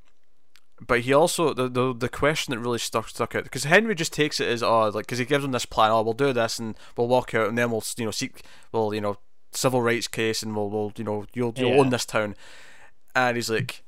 but 0.85 1.01
he 1.01 1.13
also 1.13 1.53
the 1.53 1.69
the, 1.69 1.93
the 1.93 2.09
question 2.09 2.53
that 2.53 2.59
really 2.59 2.79
stuck 2.79 3.07
stuck 3.09 3.35
out 3.35 3.43
because 3.43 3.65
Henry 3.65 3.93
just 3.95 4.13
takes 4.13 4.39
it 4.39 4.47
as 4.49 4.63
oh 4.63 4.89
like 4.89 5.05
because 5.05 5.19
he 5.19 5.25
gives 5.25 5.43
him 5.45 5.51
this 5.51 5.65
plan 5.65 5.91
oh 5.91 6.01
we'll 6.01 6.13
do 6.13 6.33
this 6.33 6.57
and 6.59 6.75
we'll 6.97 7.07
walk 7.07 7.33
out 7.35 7.47
and 7.49 7.57
then 7.57 7.69
we'll 7.71 7.83
you 7.97 8.05
know 8.05 8.11
seek 8.11 8.41
well 8.71 8.93
you 8.93 9.01
know 9.01 9.17
civil 9.51 9.81
rights 9.81 10.07
case 10.07 10.41
and 10.41 10.55
we'll, 10.55 10.69
we'll 10.69 10.91
you 10.97 11.03
know 11.03 11.25
you'll 11.33 11.53
you'll 11.57 11.71
Yeah. 11.71 11.77
own 11.79 11.89
this 11.89 12.05
town. 12.05 12.35
And 13.15 13.35
he's 13.35 13.49
like 13.49 13.83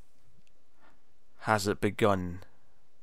has 1.40 1.68
it 1.68 1.82
begun? 1.82 2.40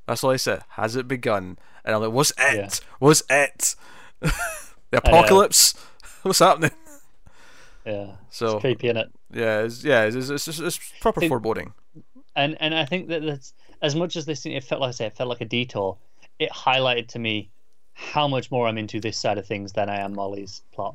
That's 0.06 0.22
all 0.24 0.30
I 0.30 0.36
said 0.36 0.62
has 0.70 0.96
it 0.96 1.08
begun? 1.08 1.58
And 1.84 1.94
I'm 1.94 2.02
like 2.02 2.12
what's 2.12 2.32
it? 2.38 2.56
Yeah. 2.56 2.68
what's 2.98 3.22
it? 3.30 3.74
The 4.92 4.98
apocalypse? 4.98 5.74
What's 6.22 6.40
happening? 6.40 6.72
Yeah. 7.86 8.16
So- 8.28 8.56
it's 8.56 8.60
creepy, 8.60 8.88
is 8.88 8.96
it? 8.96 9.10
yeah 9.32 9.60
it's, 9.60 9.84
yeah 9.84 10.02
it's, 10.02 10.16
it's, 10.28 10.48
it's, 10.48 10.58
it's 10.58 10.92
proper 11.00 11.20
Think- 11.20 11.30
foreboding 11.30 11.72
And 12.36 12.56
and 12.60 12.74
I 12.74 12.84
think 12.84 13.08
that 13.08 13.22
that's 13.22 13.52
as 13.82 13.94
much 13.94 14.16
as 14.16 14.24
this 14.26 14.46
it 14.46 14.64
felt 14.64 14.80
like 14.80 14.88
I 14.88 14.92
say 14.92 15.06
it 15.06 15.16
felt 15.16 15.28
like 15.28 15.40
a 15.40 15.44
detour. 15.46 15.96
It 16.38 16.50
highlighted 16.50 17.08
to 17.08 17.18
me 17.18 17.50
how 17.92 18.28
much 18.28 18.50
more 18.50 18.66
I'm 18.66 18.78
into 18.78 19.00
this 19.00 19.18
side 19.18 19.36
of 19.36 19.46
things 19.46 19.72
than 19.72 19.90
I 19.90 20.00
am 20.00 20.14
Molly's 20.14 20.62
plot. 20.72 20.94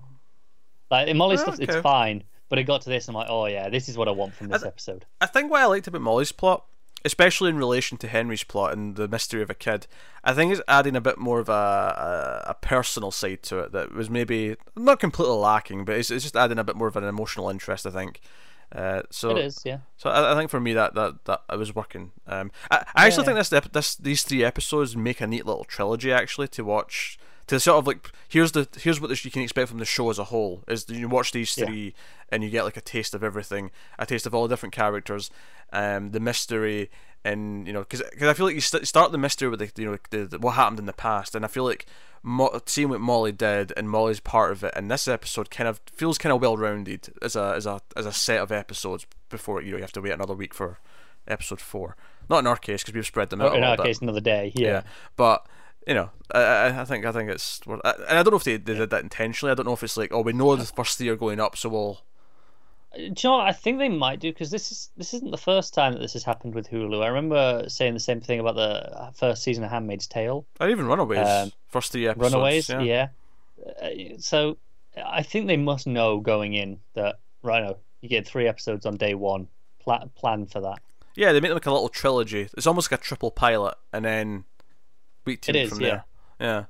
Like 0.90 1.08
in 1.08 1.18
Molly's 1.18 1.42
Oh, 1.42 1.54
stuff, 1.54 1.60
it's 1.60 1.76
fine, 1.78 2.24
but 2.50 2.58
it 2.58 2.64
got 2.64 2.82
to 2.82 2.90
this, 2.90 3.08
and 3.08 3.16
I'm 3.16 3.22
like, 3.22 3.30
oh 3.30 3.46
yeah, 3.46 3.70
this 3.70 3.90
is 3.90 3.98
what 3.98 4.08
I 4.08 4.12
want 4.12 4.34
from 4.34 4.48
this 4.48 4.62
th- 4.62 4.68
episode. 4.68 5.06
I 5.22 5.26
think 5.26 5.52
what 5.52 5.62
I 5.62 5.66
liked 5.66 5.88
about 5.88 6.02
Molly's 6.02 6.32
plot, 6.32 6.66
especially 7.04 7.50
in 7.50 7.58
relation 7.58 7.98
to 8.00 8.08
Henry's 8.08 8.44
plot 8.44 8.74
and 8.74 8.96
the 8.96 9.08
mystery 9.08 9.42
of 9.42 9.50
a 9.50 9.54
kid, 9.56 9.88
I 10.24 10.34
think 10.34 10.52
it's 10.52 10.62
adding 10.68 10.96
a 10.96 11.02
bit 11.02 11.18
more 11.18 11.40
of 11.40 11.50
a, 11.50 12.44
a, 12.46 12.52
a 12.52 12.54
personal 12.56 13.12
side 13.12 13.44
to 13.44 13.60
it 13.60 13.72
that 13.74 13.94
was 13.94 14.10
maybe 14.10 14.56
not 14.76 15.00
completely 15.00 15.36
lacking, 15.36 15.86
but 15.86 15.98
it's, 15.98 16.10
it's 16.10 16.24
just 16.24 16.36
adding 16.36 16.58
a 16.58 16.64
bit 16.64 16.76
more 16.76 16.88
of 16.88 16.96
an 16.96 17.04
emotional 17.04 17.50
interest. 17.50 17.86
I 17.86 17.92
think. 17.92 18.22
Uh, 18.72 19.04
so 19.10 19.32
It 19.32 19.46
is, 19.46 19.62
yeah. 19.66 19.78
so 19.98 20.10
I, 20.10 20.34
I 20.34 20.36
think 20.36 20.50
for 20.50 20.60
me 20.60 20.74
that 20.74 20.96
that 20.96 21.24
that 21.26 21.42
it 21.52 21.58
was 21.58 21.74
working. 21.76 22.12
Um, 22.28 22.52
I, 22.72 22.86
I 22.96 23.06
actually 23.08 23.26
Yeah. 23.28 23.44
think 23.44 23.50
this 23.50 23.72
this 23.72 23.96
these 23.96 24.24
three 24.24 24.44
episodes 24.44 24.96
make 24.98 25.22
a 25.22 25.28
neat 25.28 25.46
little 25.46 25.64
trilogy 25.64 26.12
actually 26.12 26.48
to 26.50 26.64
watch. 26.64 27.18
To 27.48 27.60
sort 27.60 27.78
of 27.78 27.86
like 27.86 28.12
here's 28.28 28.54
the 28.54 28.68
here's 28.82 29.00
what 29.00 29.10
this, 29.10 29.24
you 29.24 29.30
can 29.30 29.44
expect 29.44 29.70
from 29.70 29.78
the 29.78 29.86
show 29.86 30.10
as 30.10 30.18
a 30.18 30.24
whole 30.26 30.64
is 30.68 30.90
you 30.90 31.08
watch 31.08 31.32
these 31.32 31.56
Yeah. 31.56 31.66
three 31.68 31.94
and 32.30 32.44
you 32.44 32.50
get 32.50 32.64
like 32.64 32.76
a 32.76 32.82
taste 32.82 33.14
of 33.14 33.24
everything, 33.24 33.70
a 34.00 34.06
taste 34.08 34.26
of 34.26 34.34
all 34.34 34.48
the 34.48 34.54
different 34.56 34.74
characters, 34.74 35.30
um, 35.72 36.10
the 36.10 36.20
mystery, 36.20 36.90
and 37.24 37.68
you 37.68 37.72
know 37.74 37.82
because 37.82 38.02
I 38.20 38.34
feel 38.34 38.48
like 38.48 38.56
you 38.56 38.62
st- 38.62 38.88
start 38.88 39.12
the 39.12 39.20
mystery 39.20 39.48
with 39.48 39.60
the 39.60 39.70
you 39.80 39.92
know 39.92 39.98
the, 40.10 40.26
the, 40.26 40.40
what 40.40 40.54
happened 40.56 40.80
in 40.80 40.88
the 40.88 40.94
past, 40.94 41.36
and 41.36 41.46
I 41.46 41.48
feel 41.48 41.66
like 41.66 41.86
Mo- 42.28 42.60
seeing 42.66 42.90
what 42.90 43.00
Molly 43.00 43.32
did 43.32 43.72
and 43.78 43.88
Molly's 43.88 44.20
part 44.20 44.52
of 44.52 44.64
it, 44.64 44.74
and 44.76 44.90
this 44.90 45.08
episode 45.08 45.52
kind 45.52 45.68
of 45.68 45.80
feels 45.94 46.18
kind 46.18 46.34
of 46.34 46.42
well 46.42 46.58
rounded 46.58 47.14
as 47.22 47.36
a 47.36 47.54
as 47.56 47.68
a 47.68 47.82
as 47.96 48.08
a 48.08 48.12
set 48.12 48.40
of 48.40 48.52
episodes 48.52 49.06
before 49.30 49.62
you 49.62 49.72
know 49.72 49.78
you 49.78 49.84
have 49.84 49.92
to 49.92 50.02
wait 50.02 50.12
another 50.12 50.34
week 50.34 50.52
for 50.54 50.80
episode 51.28 51.62
four. 51.62 51.96
Not 52.28 52.40
in 52.40 52.48
our 52.48 52.58
case 52.58 52.82
because 52.82 52.96
we've 52.96 53.06
spread 53.06 53.30
them 53.30 53.42
out. 53.42 53.56
In 53.56 53.64
a 53.64 53.68
our 53.68 53.78
bit. 53.78 53.86
case, 53.86 54.02
another 54.02 54.22
day. 54.22 54.52
Yeah. 54.56 54.68
yeah. 54.68 54.82
But 55.16 55.46
you 55.86 55.94
know, 55.94 56.10
I, 56.32 56.82
I, 56.82 56.86
think 56.86 57.06
I 57.06 57.12
think 57.12 57.30
it's 57.30 57.62
and 57.68 57.80
I 57.86 58.24
don't 58.24 58.32
know 58.32 58.38
if 58.38 58.44
they, 58.44 58.58
they 58.58 58.74
did 58.74 58.90
that 58.90 59.04
intentionally. 59.04 59.52
I 59.52 59.56
don't 59.56 59.68
know 59.68 59.74
if 59.74 59.84
it's 59.84 59.96
like 59.96 60.12
oh 60.12 60.22
we 60.22 60.34
know 60.34 60.56
the 60.56 60.66
first 60.66 60.98
three 60.98 61.10
are 61.10 61.16
going 61.16 61.40
up, 61.40 61.56
so 61.56 61.70
we'll 61.70 62.02
you 62.98 63.14
know 63.24 63.38
what 63.38 63.48
I 63.48 63.52
think 63.52 63.80
they 63.80 63.90
might 63.90 64.20
do? 64.20 64.32
Because 64.32 64.52
this 64.52 64.72
is 64.72 64.90
this 64.98 65.14
isn't 65.14 65.32
the 65.32 65.38
first 65.38 65.74
time 65.74 65.94
that 65.94 66.00
this 66.00 66.14
has 66.14 66.24
happened 66.24 66.56
with 66.56 66.70
Hulu. 66.70 67.04
I 67.04 67.08
remember 67.08 67.66
saying 67.68 67.94
the 67.94 68.00
same 68.00 68.22
thing 68.22 68.40
about 68.40 68.56
the 68.56 69.12
first 69.14 69.44
season 69.44 69.64
of 69.64 69.72
Handmaid's 69.72 70.08
Tale. 70.08 70.46
or 70.60 70.70
even 70.70 70.86
Runaways 70.88 71.28
Um, 71.28 71.52
first 71.68 71.92
three 71.92 72.08
episodes. 72.08 72.34
Runaways, 72.34 72.70
yeah. 72.70 72.82
yeah. 72.82 73.08
Uh, 73.82 73.90
so 74.18 74.58
I 75.04 75.24
think 75.24 75.48
they 75.48 75.58
must 75.58 75.88
know 75.88 76.20
going 76.20 76.54
in 76.54 76.80
that 76.94 77.20
right 77.44 77.64
now 77.64 77.78
you 78.02 78.10
get 78.10 78.28
three 78.28 78.48
episodes 78.48 78.86
on 78.86 78.98
day 78.98 79.14
one. 79.16 79.48
Pla- 79.80 80.06
plan 80.16 80.46
for 80.48 80.62
that. 80.62 80.80
Yeah, 81.16 81.32
they 81.32 81.40
make 81.40 81.50
them 81.50 81.56
like 81.56 81.66
a 81.66 81.72
little 81.72 81.90
trilogy. 81.90 82.50
It's 82.58 82.68
almost 82.68 82.92
like 82.92 83.00
a 83.00 83.04
triple 83.04 83.32
pilot, 83.32 83.76
and 83.94 84.04
then 84.04 84.44
week 85.26 85.42
two 85.42 85.52
It 85.52 85.56
is, 85.56 85.70
from 85.70 85.82
yeah. 85.82 85.88
there. 85.90 86.04
Yeah, 86.40 86.64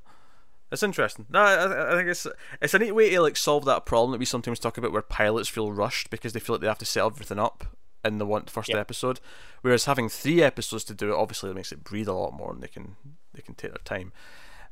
it's 0.72 0.84
interesting. 0.84 1.26
No, 1.30 1.40
I, 1.42 1.94
I 1.94 1.96
think 1.98 2.10
it's 2.10 2.28
it's 2.62 2.74
a 2.74 2.80
neat 2.80 2.92
way 2.94 3.10
to 3.12 3.22
like 3.22 3.38
solve 3.38 3.66
that 3.66 3.86
problem 3.86 4.12
that 4.12 4.20
we 4.20 4.26
sometimes 4.26 4.60
talk 4.60 4.78
about, 4.78 4.92
where 4.92 5.02
pilots 5.02 5.50
feel 5.50 5.72
rushed 5.72 6.10
because 6.10 6.34
they 6.34 6.40
feel 6.40 6.56
like 6.56 6.62
they 6.62 6.68
have 6.68 6.78
to 6.80 6.86
set 6.86 7.06
everything 7.06 7.40
up 7.40 7.66
in 8.04 8.18
the 8.20 8.26
one 8.26 8.46
first 8.46 8.70
Yeah. 8.70 8.78
episode, 8.80 9.20
whereas 9.62 9.86
having 9.86 10.10
three 10.10 10.44
episodes 10.44 10.84
to 10.86 10.94
do 10.94 11.12
it 11.12 11.16
obviously 11.16 11.54
makes 11.54 11.72
it 11.72 11.84
breathe 11.84 12.08
a 12.08 12.14
lot 12.14 12.34
more, 12.34 12.52
and 12.54 12.62
they 12.62 12.68
can 12.68 12.96
they 13.34 13.42
can 13.42 13.56
take 13.56 13.72
their 13.72 13.84
time. 13.84 14.12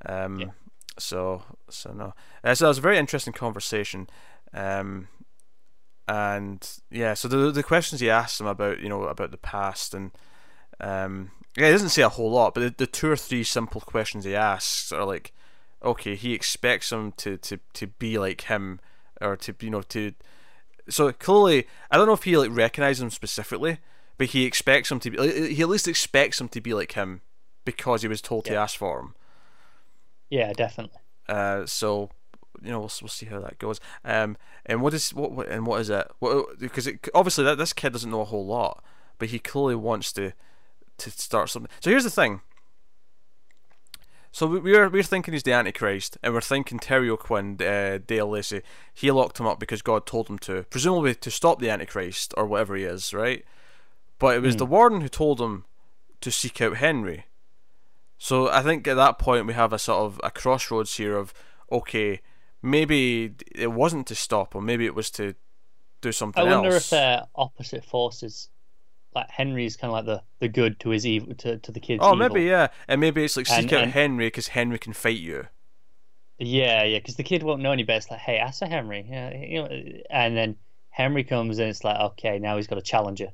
Um, 0.06 0.40
Yeah. 0.40 0.50
So 1.00 1.44
so 1.70 1.92
no, 1.94 2.14
uh, 2.44 2.54
so 2.56 2.66
that 2.66 2.70
was 2.70 2.78
a 2.78 2.82
very 2.82 2.98
interesting 2.98 3.34
conversation. 3.34 4.08
Um, 4.54 5.08
and 6.08 6.70
yeah, 6.92 7.14
so 7.14 7.28
the 7.28 7.52
the 7.52 7.64
questions 7.64 8.02
he 8.02 8.10
asked 8.10 8.40
him 8.40 8.48
about 8.48 8.80
you 8.82 8.90
know 8.90 9.04
about 9.04 9.32
the 9.32 9.38
past 9.38 9.94
and 9.94 10.12
um 10.80 11.32
yeah, 11.56 11.68
he 11.68 11.72
doesn't 11.72 11.90
say 11.90 12.02
a 12.02 12.10
whole 12.10 12.32
lot, 12.32 12.54
but 12.56 12.62
the, 12.62 12.86
the 12.86 12.88
two 12.92 13.10
or 13.10 13.16
three 13.16 13.44
simple 13.44 13.80
questions 13.80 14.26
he 14.26 14.36
asks 14.36 14.92
are 14.92 15.06
like, 15.06 15.32
okay, 15.84 16.16
he 16.16 16.34
expects 16.34 16.92
him 16.92 17.12
to 17.14 17.38
to 17.38 17.60
to 17.74 17.88
be 17.88 18.18
like 18.18 18.42
him 18.42 18.80
or 19.22 19.36
to 19.38 19.56
you 19.60 19.70
know 19.70 19.82
to 19.82 20.14
so 20.90 21.12
clearly 21.12 21.68
I 21.92 21.98
don't 21.98 22.08
know 22.08 22.14
if 22.14 22.24
he 22.24 22.38
like 22.38 22.52
recognizes 22.52 23.02
him 23.02 23.10
specifically, 23.10 23.80
but 24.18 24.28
he 24.28 24.46
expects 24.46 24.92
him 24.92 25.00
to 25.02 25.12
be 25.12 25.54
he 25.54 25.62
at 25.62 25.70
least 25.70 25.88
expects 25.88 26.40
him 26.40 26.50
to 26.50 26.62
be 26.62 26.74
like 26.74 26.94
him 26.94 27.22
because 27.66 28.02
he 28.02 28.08
was 28.08 28.22
told 28.22 28.46
to 28.46 28.56
ask 28.56 28.78
for 28.78 29.00
him. 29.00 29.16
Yeah, 30.30 30.54
definitely. 30.54 31.00
Uh, 31.28 31.66
so 31.66 32.10
you 32.62 32.72
know 32.72 32.80
we'll, 32.80 32.92
we'll 33.02 33.10
see 33.10 33.26
how 33.26 33.40
that 33.40 33.60
goes. 33.60 33.80
Um, 34.04 34.38
and 34.66 34.82
what 34.82 34.94
is 34.94 35.14
what, 35.14 35.32
what 35.32 35.48
and 35.48 35.66
what 35.66 35.82
is 35.82 35.90
it? 35.90 36.10
What 36.20 36.60
because 36.60 36.88
it, 36.88 37.08
obviously 37.14 37.44
that 37.46 37.58
this 37.58 37.74
kid 37.74 37.94
doesn't 37.94 38.12
know 38.12 38.22
a 38.22 38.26
whole 38.26 38.46
lot, 38.46 38.84
but 39.20 39.30
he 39.30 39.40
clearly 39.40 39.76
wants 39.76 40.12
to 40.14 40.34
to 40.98 41.12
start 41.12 41.50
something. 41.50 41.72
So 41.80 41.90
here's 41.90 42.04
the 42.04 42.10
thing. 42.10 42.42
So 44.36 44.48
we- 44.48 44.60
we're 44.60 44.90
we're 44.90 45.04
thinking 45.04 45.34
he's 45.36 45.44
the 45.44 45.54
Antichrist, 45.54 46.18
and 46.24 46.34
we're 46.34 46.42
thinking 46.42 46.80
Terry 46.80 47.08
O'Quinn, 47.08 47.56
uh, 47.62 48.00
Dale 48.06 48.28
Lacey, 48.28 48.64
he 48.92 49.12
locked 49.12 49.40
him 49.40 49.46
up 49.46 49.60
because 49.60 49.84
God 49.84 50.08
told 50.08 50.28
him 50.28 50.40
to, 50.40 50.64
presumably 50.72 51.14
to 51.14 51.30
stop 51.30 51.60
the 51.60 51.70
Antichrist 51.70 52.34
or 52.36 52.48
whatever 52.48 52.76
he 52.76 52.84
is, 52.84 53.14
right? 53.14 53.46
But 54.18 54.36
it 54.36 54.40
was 54.42 54.56
the 54.58 54.66
warden 54.66 55.02
who 55.02 55.08
told 55.08 55.40
him 55.40 55.66
to 56.22 56.32
seek 56.32 56.62
out 56.62 56.78
Henry. 56.78 57.26
So 58.18 58.50
I 58.50 58.64
think 58.64 58.88
at 58.88 58.96
that 58.96 59.20
point 59.20 59.46
we 59.46 59.54
have 59.54 59.72
a 59.72 59.78
sort 59.78 60.00
of 60.00 60.20
a 60.24 60.32
crossroads 60.32 60.98
here 60.98 61.16
of 61.16 61.32
okay, 61.72 62.20
maybe 62.62 63.36
it 63.54 63.72
wasn't 63.72 64.08
to 64.08 64.16
stop 64.16 64.56
him, 64.56 64.66
maybe 64.66 64.88
it 64.88 64.96
was 64.96 65.12
to 65.12 65.36
do 66.02 66.12
something 66.12 66.42
I 66.48 66.56
wonder 66.56 66.74
else. 66.74 66.86
if 66.86 66.90
they're 66.90 67.24
opposite 67.36 67.86
forces. 67.86 68.50
Like 69.16 69.30
Henry's 69.30 69.76
kind 69.78 69.90
of 69.90 69.94
like 69.94 70.06
the, 70.06 70.24
the 70.40 70.48
good 70.48 70.80
to 70.82 70.90
his 70.90 71.06
evil 71.06 71.34
to, 71.36 71.58
to 71.58 71.72
the 71.72 71.80
kids. 71.80 72.00
oh, 72.04 72.16
evil. 72.16 72.18
maybe 72.30 72.44
yeah, 72.46 72.68
and 72.88 73.00
maybe 73.02 73.24
it's 73.24 73.38
like 73.38 73.48
seek 73.48 73.58
And- 73.60 73.74
out 73.74 73.84
and- 73.84 73.92
Henry 73.94 74.28
because 74.28 74.50
Henry 74.50 74.80
can 74.80 74.94
fight 74.94 75.20
you. 75.20 75.48
Yeah, 76.40 76.84
yeah, 76.84 76.98
because 76.98 77.16
the 77.16 77.24
kid 77.24 77.44
won't 77.44 77.62
know 77.62 77.72
any 77.72 77.84
better. 77.84 77.98
It's 77.98 78.12
like, 78.12 78.20
hey, 78.20 78.38
ask 78.38 78.60
for 78.60 78.66
Henry. 78.66 79.06
Yeah, 79.08 79.34
you 79.36 79.62
know, 79.62 79.70
and 80.10 80.36
then 80.36 80.56
Henry 80.90 81.24
comes 81.24 81.60
and 81.60 81.70
it's 81.70 81.84
like, 81.84 81.98
okay, 82.00 82.40
now 82.40 82.58
he's 82.58 82.68
got 82.68 82.78
a 82.80 82.82
challenger. 82.82 83.30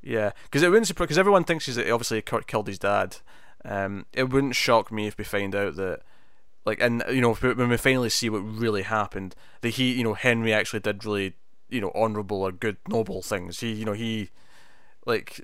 Yeah, 0.00 0.30
because 0.44 0.62
it 0.62 0.70
wouldn't 0.70 0.94
because 0.96 1.18
everyone 1.18 1.44
thinks 1.44 1.66
he's 1.66 1.78
obviously 1.78 2.22
Kurt 2.22 2.46
killed 2.46 2.68
his 2.68 2.78
dad. 2.78 3.18
Um, 3.64 4.06
it 4.12 4.30
wouldn't 4.30 4.56
shock 4.56 4.90
me 4.90 5.06
if 5.06 5.16
we 5.18 5.24
find 5.24 5.54
out 5.54 5.76
that, 5.76 6.00
like, 6.64 6.80
and 6.80 7.02
you 7.08 7.20
know, 7.20 7.34
when 7.34 7.68
we 7.68 7.76
finally 7.76 8.08
see 8.10 8.28
what 8.30 8.38
really 8.40 8.82
happened, 8.82 9.34
that 9.60 9.70
he, 9.70 9.92
you 9.92 10.02
know, 10.04 10.14
Henry 10.14 10.52
actually 10.52 10.80
did 10.80 11.04
really, 11.04 11.34
you 11.68 11.80
know, 11.80 11.92
honourable 11.94 12.42
or 12.42 12.50
good, 12.52 12.76
noble 12.88 13.22
things. 13.22 13.60
He, 13.60 13.72
you 13.72 13.84
know, 13.84 13.92
he, 13.92 14.30
like, 15.06 15.40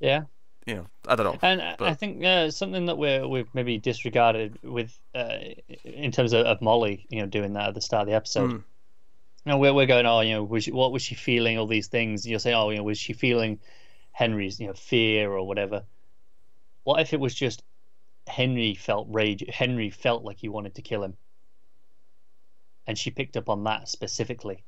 Yeah, 0.00 0.24
you 0.66 0.74
know, 0.74 0.86
I 1.06 1.14
don't 1.16 1.26
know. 1.26 1.38
and 1.42 1.62
I- 1.62 1.76
I 1.80 1.94
think 1.94 2.24
uh, 2.24 2.50
something 2.50 2.86
that 2.86 2.98
we're 2.98 3.26
we've 3.28 3.52
maybe 3.54 3.78
disregarded 3.78 4.58
with 4.62 4.98
uh, 5.14 5.38
in 5.84 6.10
terms 6.12 6.32
of, 6.32 6.46
of 6.46 6.60
Molly, 6.60 7.06
you 7.10 7.20
know, 7.20 7.26
doing 7.26 7.52
that 7.54 7.68
at 7.68 7.74
the 7.74 7.80
start 7.80 8.02
of 8.02 8.08
the 8.08 8.14
episode. 8.14 8.50
Mm. 8.50 8.64
You 9.44 9.52
know, 9.52 9.58
we're 9.58 9.72
we're 9.74 9.86
going, 9.86 10.06
oh, 10.06 10.20
you 10.20 10.34
know, 10.34 10.42
was 10.44 10.64
she, 10.64 10.72
what 10.72 10.90
was 10.92 11.02
she 11.02 11.14
feeling? 11.14 11.56
All 11.58 11.66
these 11.68 11.86
things. 11.88 12.26
You'll 12.26 12.40
say, 12.40 12.52
oh, 12.52 12.70
you 12.70 12.78
know, 12.78 12.82
was 12.82 12.98
she 12.98 13.12
feeling 13.12 13.60
Henry's, 14.12 14.58
you 14.58 14.66
know, 14.66 14.72
fear 14.74 15.30
or 15.30 15.46
whatever? 15.46 15.84
What 16.82 17.00
if 17.00 17.12
it 17.12 17.20
was 17.20 17.32
just 17.34 17.62
Henry 18.26 18.74
felt 18.74 19.06
rage? 19.10 19.44
Henry 19.48 19.90
felt 19.90 20.24
like 20.24 20.38
he 20.38 20.48
wanted 20.48 20.74
to 20.74 20.82
kill 20.82 21.04
him, 21.04 21.16
and 22.88 22.98
she 22.98 23.10
picked 23.10 23.36
up 23.36 23.48
on 23.48 23.62
that 23.64 23.88
specifically. 23.88 24.64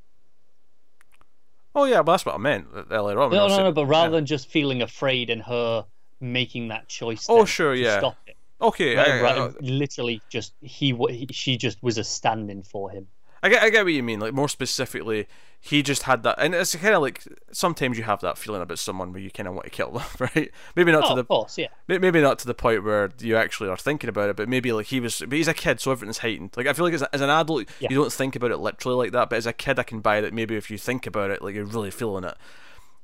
Oh 1.78 1.84
yeah, 1.84 2.02
but 2.02 2.12
that's 2.12 2.26
what 2.26 2.34
I 2.34 2.38
meant 2.38 2.66
uh, 2.74 2.82
earlier 2.90 3.20
on. 3.20 3.30
No, 3.30 3.46
no, 3.46 3.56
no. 3.58 3.72
But 3.72 3.86
rather 3.86 4.08
yeah. 4.08 4.16
than 4.16 4.26
just 4.26 4.48
feeling 4.48 4.82
afraid 4.82 5.30
and 5.30 5.40
her 5.42 5.86
making 6.20 6.68
that 6.68 6.88
choice. 6.88 7.26
Oh, 7.28 7.44
sure, 7.44 7.74
to 7.74 7.80
yeah. 7.80 7.98
Stop 7.98 8.16
it. 8.26 8.36
okay, 8.60 8.96
Right, 8.96 9.08
I, 9.08 9.22
right, 9.22 9.38
I, 9.38 9.52
literally, 9.60 10.20
just 10.28 10.54
he, 10.60 10.92
he, 11.08 11.28
she 11.30 11.56
just 11.56 11.80
was 11.80 11.96
a 11.96 12.02
stand-in 12.02 12.64
for 12.64 12.90
him. 12.90 13.06
I 13.42 13.48
get, 13.48 13.62
I 13.62 13.70
get 13.70 13.84
what 13.84 13.92
you 13.92 14.02
mean. 14.02 14.20
Like 14.20 14.34
more 14.34 14.48
specifically, 14.48 15.28
he 15.60 15.82
just 15.82 16.04
had 16.04 16.22
that, 16.22 16.36
and 16.38 16.54
it's 16.54 16.74
kind 16.74 16.94
of 16.94 17.02
like 17.02 17.22
sometimes 17.52 17.98
you 17.98 18.04
have 18.04 18.20
that 18.20 18.38
feeling 18.38 18.62
about 18.62 18.78
someone 18.78 19.12
where 19.12 19.20
you 19.22 19.30
kind 19.30 19.48
of 19.48 19.54
want 19.54 19.64
to 19.64 19.70
kill 19.70 19.90
them, 19.92 20.04
right? 20.34 20.50
Maybe 20.76 20.92
not 20.92 21.04
Oh, 21.04 21.08
to 21.10 21.14
the 21.16 21.24
course, 21.24 21.58
yeah. 21.58 21.68
Maybe 21.86 22.20
not 22.20 22.38
to 22.40 22.46
the 22.46 22.54
point 22.54 22.84
where 22.84 23.10
you 23.20 23.36
actually 23.36 23.68
are 23.68 23.76
thinking 23.76 24.08
about 24.08 24.30
it, 24.30 24.36
but 24.36 24.48
maybe 24.48 24.72
like 24.72 24.86
he 24.86 25.00
was. 25.00 25.18
But 25.20 25.32
he's 25.32 25.48
a 25.48 25.54
kid, 25.54 25.80
so 25.80 25.90
everything's 25.92 26.18
heightened. 26.18 26.50
Like 26.56 26.66
I 26.66 26.72
feel 26.72 26.84
like 26.84 26.94
as, 26.94 27.02
a, 27.02 27.14
as 27.14 27.20
an 27.20 27.30
adult, 27.30 27.68
Yeah. 27.80 27.88
you 27.90 27.96
don't 27.96 28.12
think 28.12 28.36
about 28.36 28.50
it 28.50 28.58
literally 28.58 28.96
like 28.96 29.12
that. 29.12 29.30
But 29.30 29.36
as 29.36 29.46
a 29.46 29.52
kid, 29.52 29.78
I 29.78 29.82
can 29.82 30.00
buy 30.00 30.20
that. 30.20 30.32
Maybe 30.34 30.56
if 30.56 30.70
you 30.70 30.78
think 30.78 31.06
about 31.06 31.30
it, 31.30 31.42
like 31.42 31.54
you're 31.54 31.64
really 31.64 31.90
feeling 31.90 32.24
it. 32.24 32.36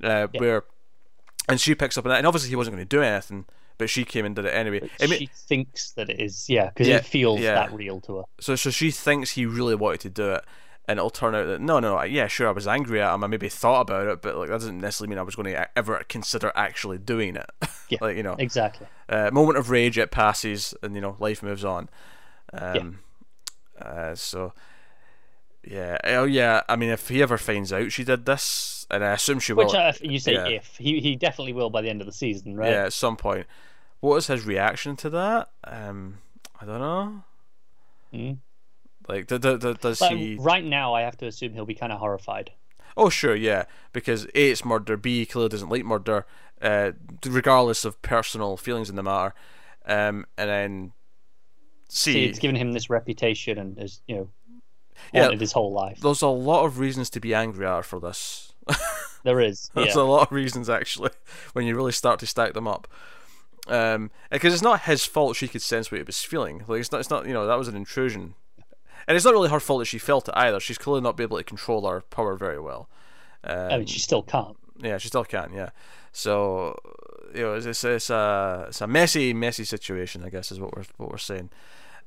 Uh, 0.03 0.29
Yeah. 0.33 0.41
Where, 0.41 0.65
and 1.49 1.61
she 1.61 1.75
picks 1.75 1.99
up 1.99 2.05
on 2.07 2.11
that, 2.11 2.19
and 2.19 2.27
obviously 2.27 2.51
he 2.51 2.57
wasn't 2.57 2.77
going 2.77 2.87
to 2.87 2.97
do 2.97 3.03
anything. 3.03 3.45
But 3.79 3.91
she 3.91 4.05
came 4.05 4.25
and 4.25 4.35
did 4.37 4.45
it 4.45 4.51
anyway. 4.55 4.89
I 5.01 5.07
mean- 5.07 5.19
she 5.21 5.27
thinks 5.35 5.93
that 5.93 6.09
it 6.11 6.21
is, 6.21 6.49
yeah, 6.49 6.69
because 6.69 6.89
Yeah, 6.89 6.97
it 6.97 7.05
feels 7.05 7.41
yeah. 7.41 7.55
that 7.55 7.73
real 7.73 8.01
to 8.03 8.19
her. 8.19 8.23
so 8.41 8.57
so 8.57 8.71
she 8.71 8.91
thinks 8.91 9.33
he 9.33 9.47
really 9.47 9.75
wanted 9.75 10.01
to 10.01 10.11
do 10.11 10.31
it, 10.33 10.45
and 10.87 10.99
it'll 10.99 11.11
turn 11.11 11.35
out 11.35 11.47
that 11.47 11.61
no, 11.61 11.81
no, 11.81 12.03
yeah, 12.05 12.27
sure, 12.27 12.49
I 12.49 12.53
was 12.53 12.67
angry 12.69 13.01
at 13.01 13.15
him, 13.15 13.25
I 13.25 13.27
maybe 13.27 13.49
thought 13.49 13.83
about 13.83 14.07
it, 14.07 14.23
but 14.23 14.37
like 14.37 14.49
that 14.49 14.55
doesn't 14.55 14.79
necessarily 14.79 15.11
mean 15.11 15.19
I 15.19 15.23
was 15.23 15.35
going 15.37 15.53
to 15.53 15.79
ever 15.79 16.03
consider 16.09 16.53
actually 16.55 16.99
doing 16.99 17.37
it. 17.37 17.51
Yeah, 17.91 17.99
like 18.01 18.17
you 18.17 18.23
know, 18.23 18.35
Exactly. 18.39 18.87
uh, 19.11 19.29
moment 19.31 19.59
of 19.59 19.69
rage, 19.69 19.99
it 19.99 20.11
passes, 20.11 20.73
and 20.83 20.95
you 20.95 21.03
know, 21.03 21.17
life 21.21 21.43
moves 21.43 21.63
on. 21.67 21.91
Um, 22.51 23.01
uh, 23.79 24.15
so 24.15 24.55
yeah, 25.63 25.99
oh 26.05 26.25
yeah. 26.25 26.63
I 26.67 26.77
mean, 26.77 26.89
if 26.89 27.09
he 27.09 27.23
ever 27.23 27.37
finds 27.37 27.75
out 27.75 27.93
she 27.93 28.05
did 28.05 28.25
this, 28.25 28.74
and 28.95 29.05
I 29.05 29.13
assume 29.13 29.41
she 29.41 29.53
will, 29.53 29.67
Which 29.67 29.75
uh, 29.75 29.93
you 30.03 30.19
say 30.19 30.35
yeah. 30.35 30.47
if 30.47 30.77
he 30.77 31.01
he 31.01 31.17
definitely 31.17 31.53
will 31.53 31.71
by 31.71 31.83
the 31.83 31.89
end 31.91 32.01
of 32.01 32.07
the 32.07 32.13
season, 32.13 32.57
right? 32.57 32.71
yeah, 32.71 32.85
at 32.87 32.93
some 32.93 33.17
point. 33.17 33.47
What 34.01 34.17
is 34.17 34.27
his 34.27 34.45
reaction 34.45 34.97
to 34.97 35.11
that? 35.11 35.49
Um, 35.65 36.19
I 36.61 36.67
don't 36.67 36.81
know. 36.81 37.23
Mm. 38.13 38.39
Like, 39.09 39.27
d- 39.27 39.39
d- 39.39 39.57
d- 39.57 39.75
does 39.81 39.99
But 39.99 40.13
he? 40.13 40.37
right 40.39 40.65
now, 40.65 40.95
I 40.95 41.03
have 41.03 41.17
to 41.19 41.27
assume 41.27 41.53
he'll 41.55 41.65
be 41.67 41.75
kind 41.75 41.93
of 41.93 41.99
horrified. 41.99 42.51
Oh, 42.97 43.09
sure, 43.09 43.35
yeah, 43.35 43.65
because 43.93 44.27
A, 44.35 44.51
it's 44.51 44.65
murder. 44.65 44.97
B, 44.97 45.21
he 45.21 45.27
clearly 45.27 45.49
doesn't 45.49 45.69
like 45.69 45.85
murder, 45.85 46.27
uh, 46.63 46.93
regardless 47.27 47.85
of 47.85 48.01
personal 48.03 48.57
feelings 48.57 48.89
in 48.91 48.97
the 48.97 49.03
matter. 49.03 49.35
Um, 49.87 50.27
and 50.39 50.49
then 50.49 50.93
C, 51.89 52.13
See, 52.13 52.25
it's 52.27 52.39
given 52.39 52.57
him 52.57 52.73
this 52.73 52.89
reputation 52.89 53.59
and 53.59 53.79
has 53.79 54.01
you 54.07 54.17
know 54.17 54.29
Yeah. 55.13 55.31
his 55.33 55.53
whole 55.53 55.73
life. 55.73 55.99
there's 56.01 56.23
a 56.23 56.29
lot 56.29 56.65
of 56.65 56.79
reasons 56.79 57.11
to 57.11 57.21
be 57.21 57.35
angry 57.35 57.67
at 57.67 57.77
her 57.77 57.83
for 57.83 58.01
this. 58.01 58.54
There 59.25 59.41
is, 59.41 59.71
There's 59.75 59.95
a 59.95 60.03
lot 60.03 60.29
of 60.29 60.33
reasons 60.33 60.69
actually 60.69 61.11
when 61.55 61.67
you 61.67 61.75
really 61.75 61.93
start 61.93 62.21
to 62.21 62.27
stack 62.27 62.53
them 62.53 62.69
up. 62.69 62.87
Um, 63.67 64.11
because 64.31 64.53
it's 64.53 64.63
not 64.63 64.83
his 64.83 65.07
fault 65.07 65.37
she 65.37 65.49
could 65.49 65.63
sense 65.63 65.91
what 65.91 65.97
he 65.99 66.05
was 66.05 66.23
feeling. 66.23 66.65
Like 66.69 66.81
it's 66.81 66.93
not, 66.93 67.01
it's 67.01 67.09
not, 67.09 67.27
you 67.27 67.33
know, 67.33 67.47
that 67.47 67.59
was 67.59 67.69
an 67.69 67.77
intrusion, 67.77 68.35
and 69.09 69.17
it's 69.17 69.25
not 69.25 69.33
really 69.33 69.49
her 69.49 69.61
fault 69.61 69.81
that 69.81 69.87
she 69.87 69.99
felt 69.99 70.29
it 70.29 70.35
either. 70.37 70.61
She's 70.61 70.77
clearly 70.77 71.01
not 71.01 71.17
be 71.17 71.23
able 71.23 71.39
to 71.39 71.45
control 71.45 71.89
her 71.89 72.03
power 72.03 72.37
very 72.37 72.61
well. 72.61 72.89
Um, 73.43 73.71
I 73.71 73.79
mean, 73.79 73.87
she 73.87 74.01
still 74.01 74.23
can't. 74.23 74.57
yeah, 74.79 74.99
she 74.99 75.09
still 75.09 75.25
can't. 75.25 75.55
Yeah, 75.55 75.71
so 76.13 76.79
you 77.35 77.41
know, 77.41 77.55
it's, 77.55 77.65
it's, 77.65 77.85
it's 77.85 78.11
a 78.11 78.67
it's 78.69 78.83
a 78.83 78.87
messy, 78.87 79.33
messy 79.33 79.65
situation. 79.65 80.23
I 80.25 80.29
guess 80.29 80.53
is 80.53 80.61
what 80.61 80.77
we're 80.77 80.85
what 80.99 81.11
we're 81.11 81.17
saying. 81.17 81.49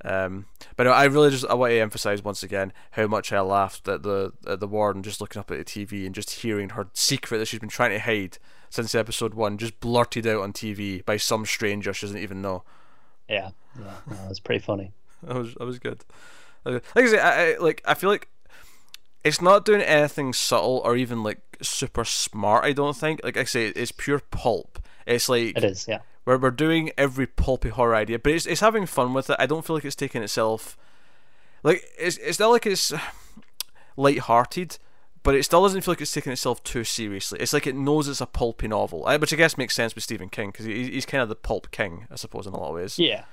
Um, 0.05 0.45
but 0.75 0.87
I 0.87 1.05
really 1.05 1.31
just 1.31 1.45
I 1.45 1.55
want 1.55 1.71
to 1.71 1.79
emphasize 1.79 2.23
once 2.23 2.43
again 2.43 2.71
how 2.91 3.07
much 3.07 3.33
I 3.33 3.41
laughed 3.41 3.87
at 3.87 4.03
the 4.03 4.31
at 4.45 4.59
the 4.59 4.67
warden 4.67 5.01
just 5.01 5.19
looking 5.19 5.39
up 5.39 5.49
at 5.49 5.57
the 5.57 5.65
TV 5.65 6.05
and 6.05 6.13
just 6.13 6.31
hearing 6.41 6.69
her 6.69 6.87
secret 6.93 7.39
that 7.39 7.47
she's 7.47 7.59
been 7.59 7.69
trying 7.69 7.91
to 7.91 7.99
hide 7.99 8.37
since 8.69 8.93
episode 8.93 9.33
one 9.33 9.57
just 9.57 9.79
blurted 9.79 10.27
out 10.27 10.41
on 10.41 10.53
TV 10.53 11.03
by 11.03 11.17
some 11.17 11.45
stranger 11.45 11.93
she 11.93 12.05
doesn't 12.05 12.21
even 12.21 12.41
know. 12.41 12.63
Yeah, 13.27 13.49
yeah, 13.79 13.95
no, 14.09 14.15
that's 14.27 14.39
pretty 14.39 14.63
funny. 14.63 14.91
That 15.23 15.35
was 15.35 15.55
that 15.55 15.65
was 15.65 15.79
good. 15.79 16.05
Like 16.63 16.83
I 16.95 17.05
say, 17.07 17.19
I, 17.19 17.53
I 17.53 17.57
like 17.57 17.81
I 17.85 17.95
feel 17.95 18.11
like 18.11 18.27
it's 19.23 19.41
not 19.41 19.65
doing 19.65 19.81
anything 19.81 20.31
subtle 20.31 20.81
or 20.85 20.95
even 20.95 21.23
like 21.23 21.39
super 21.61 22.05
smart. 22.05 22.63
I 22.65 22.73
don't 22.73 22.95
think. 22.95 23.21
Like 23.23 23.35
I 23.35 23.43
say, 23.45 23.67
it's 23.69 23.91
pure 23.91 24.19
pulp. 24.19 24.79
It's 25.07 25.27
like 25.27 25.57
It 25.57 25.63
is, 25.63 25.87
yeah. 25.87 25.99
Where 26.27 26.37
we're 26.37 26.51
doing 26.51 26.91
every 26.97 27.25
pulpy 27.25 27.69
horror 27.69 27.95
idea, 27.95 28.19
but 28.19 28.33
it's 28.33 28.45
it's 28.45 28.59
having 28.59 28.85
fun 28.85 29.13
with 29.13 29.29
it. 29.29 29.37
I 29.39 29.45
don't 29.45 29.65
feel 29.65 29.77
like 29.77 29.85
it's 29.85 29.95
taking 29.95 30.21
itself 30.21 30.75
like 31.63 31.85
it's 31.97 32.17
it's 32.17 32.37
not 32.37 32.49
like 32.49 32.65
it's 32.65 32.91
light-hearted, 33.95 34.77
but 35.23 35.35
it 35.35 35.43
still 35.43 35.63
doesn't 35.63 35.83
feel 35.83 35.93
like 35.93 36.01
it's 36.01 36.11
taking 36.11 36.33
itself 36.33 36.61
too 36.65 36.83
seriously. 36.83 37.39
It's 37.39 37.53
like 37.53 37.65
it 37.65 37.75
knows 37.75 38.09
it's 38.09 38.19
a 38.19 38.25
pulpy 38.25 38.67
novel, 38.67 39.05
which 39.21 39.31
I 39.31 39.37
guess 39.37 39.57
makes 39.57 39.73
sense 39.73 39.95
with 39.95 40.03
Stephen 40.03 40.27
King 40.27 40.49
because 40.51 40.65
he, 40.65 40.91
he's 40.91 41.05
kind 41.05 41.23
of 41.23 41.29
the 41.29 41.35
pulp 41.35 41.71
king, 41.71 42.07
I 42.11 42.17
suppose, 42.17 42.45
in 42.45 42.51
a 42.51 42.59
lot 42.59 42.71
of 42.71 42.75
ways. 42.75 42.99
Yeah, 42.99 43.23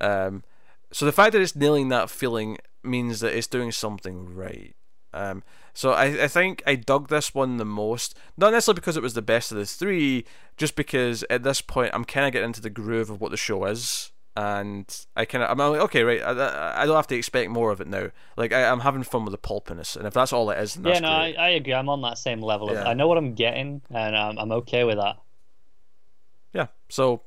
Um, 0.00 0.42
so 0.90 1.06
the 1.06 1.12
fact 1.12 1.34
that 1.34 1.40
it's 1.40 1.54
nailing 1.54 1.88
that 1.90 2.10
feeling 2.10 2.58
means 2.82 3.20
that 3.20 3.32
it's 3.32 3.46
doing 3.46 3.70
something 3.70 4.34
right. 4.34 4.74
Um, 5.14 5.44
so 5.78 5.92
I, 5.92 6.24
I 6.24 6.26
think 6.26 6.60
I 6.66 6.74
dug 6.74 7.06
this 7.06 7.32
one 7.32 7.56
the 7.56 7.64
most, 7.64 8.18
not 8.36 8.50
necessarily 8.50 8.80
because 8.80 8.96
it 8.96 9.02
was 9.02 9.14
the 9.14 9.22
best 9.22 9.52
of 9.52 9.58
the 9.58 9.64
three, 9.64 10.24
just 10.56 10.74
because 10.74 11.24
at 11.30 11.44
this 11.44 11.60
point 11.60 11.92
I'm 11.94 12.04
kind 12.04 12.26
of 12.26 12.32
getting 12.32 12.48
into 12.48 12.60
the 12.60 12.68
groove 12.68 13.10
of 13.10 13.20
what 13.20 13.30
the 13.30 13.36
show 13.36 13.64
is, 13.64 14.10
and 14.34 14.84
I 15.14 15.24
kind 15.24 15.44
of 15.44 15.50
I'm 15.52 15.58
like 15.58 15.80
okay 15.82 16.02
right, 16.02 16.20
I, 16.20 16.82
I, 16.82 16.84
don't 16.84 16.96
have 16.96 17.06
to 17.06 17.14
expect 17.14 17.50
more 17.50 17.70
of 17.70 17.80
it 17.80 17.86
now. 17.86 18.10
Like 18.36 18.52
I, 18.52 18.64
I'm 18.68 18.80
having 18.80 19.04
fun 19.04 19.24
with 19.24 19.30
the 19.30 19.38
pulpiness, 19.38 19.94
and 19.94 20.04
if 20.04 20.14
that's 20.14 20.32
all 20.32 20.50
it 20.50 20.58
is, 20.58 20.74
then 20.74 20.84
yeah. 20.84 20.92
that's 20.94 21.02
No, 21.02 21.10
I. 21.10 21.34
I 21.38 21.48
agree. 21.50 21.74
I'm 21.74 21.88
on 21.88 22.02
that 22.02 22.18
same 22.18 22.42
level. 22.42 22.70
Of, 22.70 22.74
Yeah. 22.74 22.88
I 22.88 22.94
know 22.94 23.06
what 23.06 23.16
I'm 23.16 23.34
getting, 23.34 23.80
and 23.88 24.16
um, 24.16 24.36
I'm 24.36 24.50
okay 24.50 24.82
with 24.82 24.96
that. 24.96 25.18
yeah. 26.52 26.66
So 26.88 27.22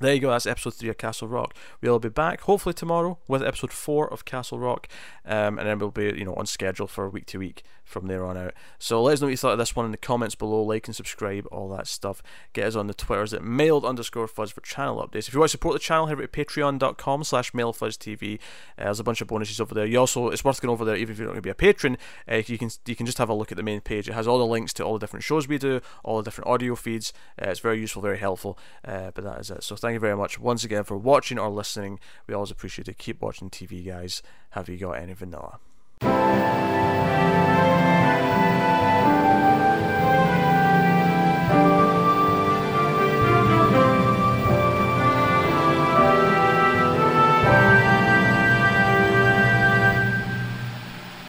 there 0.00 0.14
you 0.14 0.20
go. 0.20 0.30
That's 0.30 0.46
episode 0.46 0.74
three 0.74 0.88
of 0.88 0.98
Castle 0.98 1.28
Rock. 1.28 1.54
We'll 1.80 1.98
be 1.98 2.08
back 2.08 2.42
hopefully 2.42 2.74
tomorrow 2.74 3.18
with 3.28 3.42
episode 3.42 3.72
four 3.72 4.12
of 4.12 4.24
Castle 4.24 4.58
Rock, 4.58 4.88
um, 5.24 5.58
and 5.58 5.68
then 5.68 5.78
we'll 5.78 5.90
be 5.90 6.04
you 6.04 6.24
know 6.24 6.34
on 6.34 6.46
schedule 6.46 6.86
for 6.86 7.08
week 7.08 7.26
to 7.26 7.38
week 7.38 7.62
from 7.86 8.08
there 8.08 8.24
on 8.24 8.36
out. 8.36 8.52
So 8.78 9.00
let 9.00 9.14
us 9.14 9.20
know 9.20 9.28
what 9.28 9.30
you 9.30 9.36
thought 9.36 9.52
of 9.52 9.58
this 9.58 9.76
one 9.76 9.86
in 9.86 9.92
the 9.92 9.96
comments 9.96 10.34
below. 10.34 10.62
Like 10.62 10.88
and 10.88 10.96
subscribe, 10.96 11.46
all 11.52 11.68
that 11.70 11.86
stuff. 11.86 12.22
Get 12.52 12.66
us 12.66 12.76
on 12.76 12.88
the 12.88 12.94
Twitters 12.94 13.32
at 13.32 13.42
mild 13.42 13.84
underscore 13.84 14.26
fuzz 14.26 14.50
for 14.50 14.60
channel 14.60 15.06
updates. 15.06 15.28
If 15.28 15.34
you 15.34 15.40
want 15.40 15.50
to 15.50 15.52
support 15.52 15.74
the 15.74 15.78
channel, 15.78 16.06
head 16.06 16.14
over 16.14 16.26
to 16.26 16.28
patreon.com 16.28 17.24
slash 17.24 17.52
mildfuzztv. 17.52 18.34
Uh, 18.34 18.84
there's 18.84 19.00
a 19.00 19.04
bunch 19.04 19.20
of 19.20 19.28
bonuses 19.28 19.60
over 19.60 19.74
there. 19.74 19.86
You 19.86 20.00
also 20.00 20.28
it's 20.28 20.44
worth 20.44 20.60
going 20.60 20.72
over 20.72 20.84
there 20.84 20.96
even 20.96 21.12
if 21.12 21.18
you're 21.18 21.26
not 21.26 21.32
going 21.32 21.42
to 21.42 21.46
be 21.46 21.50
a 21.50 21.54
patron. 21.54 21.96
Uh, 22.30 22.42
you 22.44 22.58
can 22.58 22.70
you 22.86 22.96
can 22.96 23.06
just 23.06 23.18
have 23.18 23.28
a 23.28 23.34
look 23.34 23.52
at 23.52 23.56
the 23.56 23.62
main 23.62 23.80
page. 23.80 24.08
It 24.08 24.14
has 24.14 24.26
all 24.26 24.38
the 24.38 24.46
links 24.46 24.72
to 24.74 24.84
all 24.84 24.94
the 24.94 24.98
different 24.98 25.24
shows 25.24 25.46
we 25.46 25.58
do, 25.58 25.80
all 26.02 26.18
the 26.18 26.24
different 26.24 26.48
audio 26.48 26.74
feeds. 26.74 27.12
Uh, 27.40 27.50
it's 27.50 27.60
very 27.60 27.78
useful, 27.80 28.02
very 28.02 28.18
helpful. 28.18 28.58
Uh, 28.84 29.12
but 29.14 29.22
that 29.22 29.40
is 29.40 29.50
it. 29.50 29.62
So 29.62 29.76
thank 29.86 29.94
you 29.94 30.00
very 30.00 30.16
much 30.16 30.36
once 30.40 30.64
again 30.64 30.82
for 30.82 30.96
watching 30.96 31.38
or 31.38 31.48
listening. 31.48 32.00
We 32.26 32.34
always 32.34 32.50
appreciate 32.50 32.88
it. 32.88 32.98
Keep 32.98 33.22
watching 33.22 33.50
TV, 33.50 33.86
guys. 33.86 34.20
Have 34.50 34.68
you 34.68 34.78
got 34.78 34.98
any 34.98 35.12
vanilla? 35.12 35.60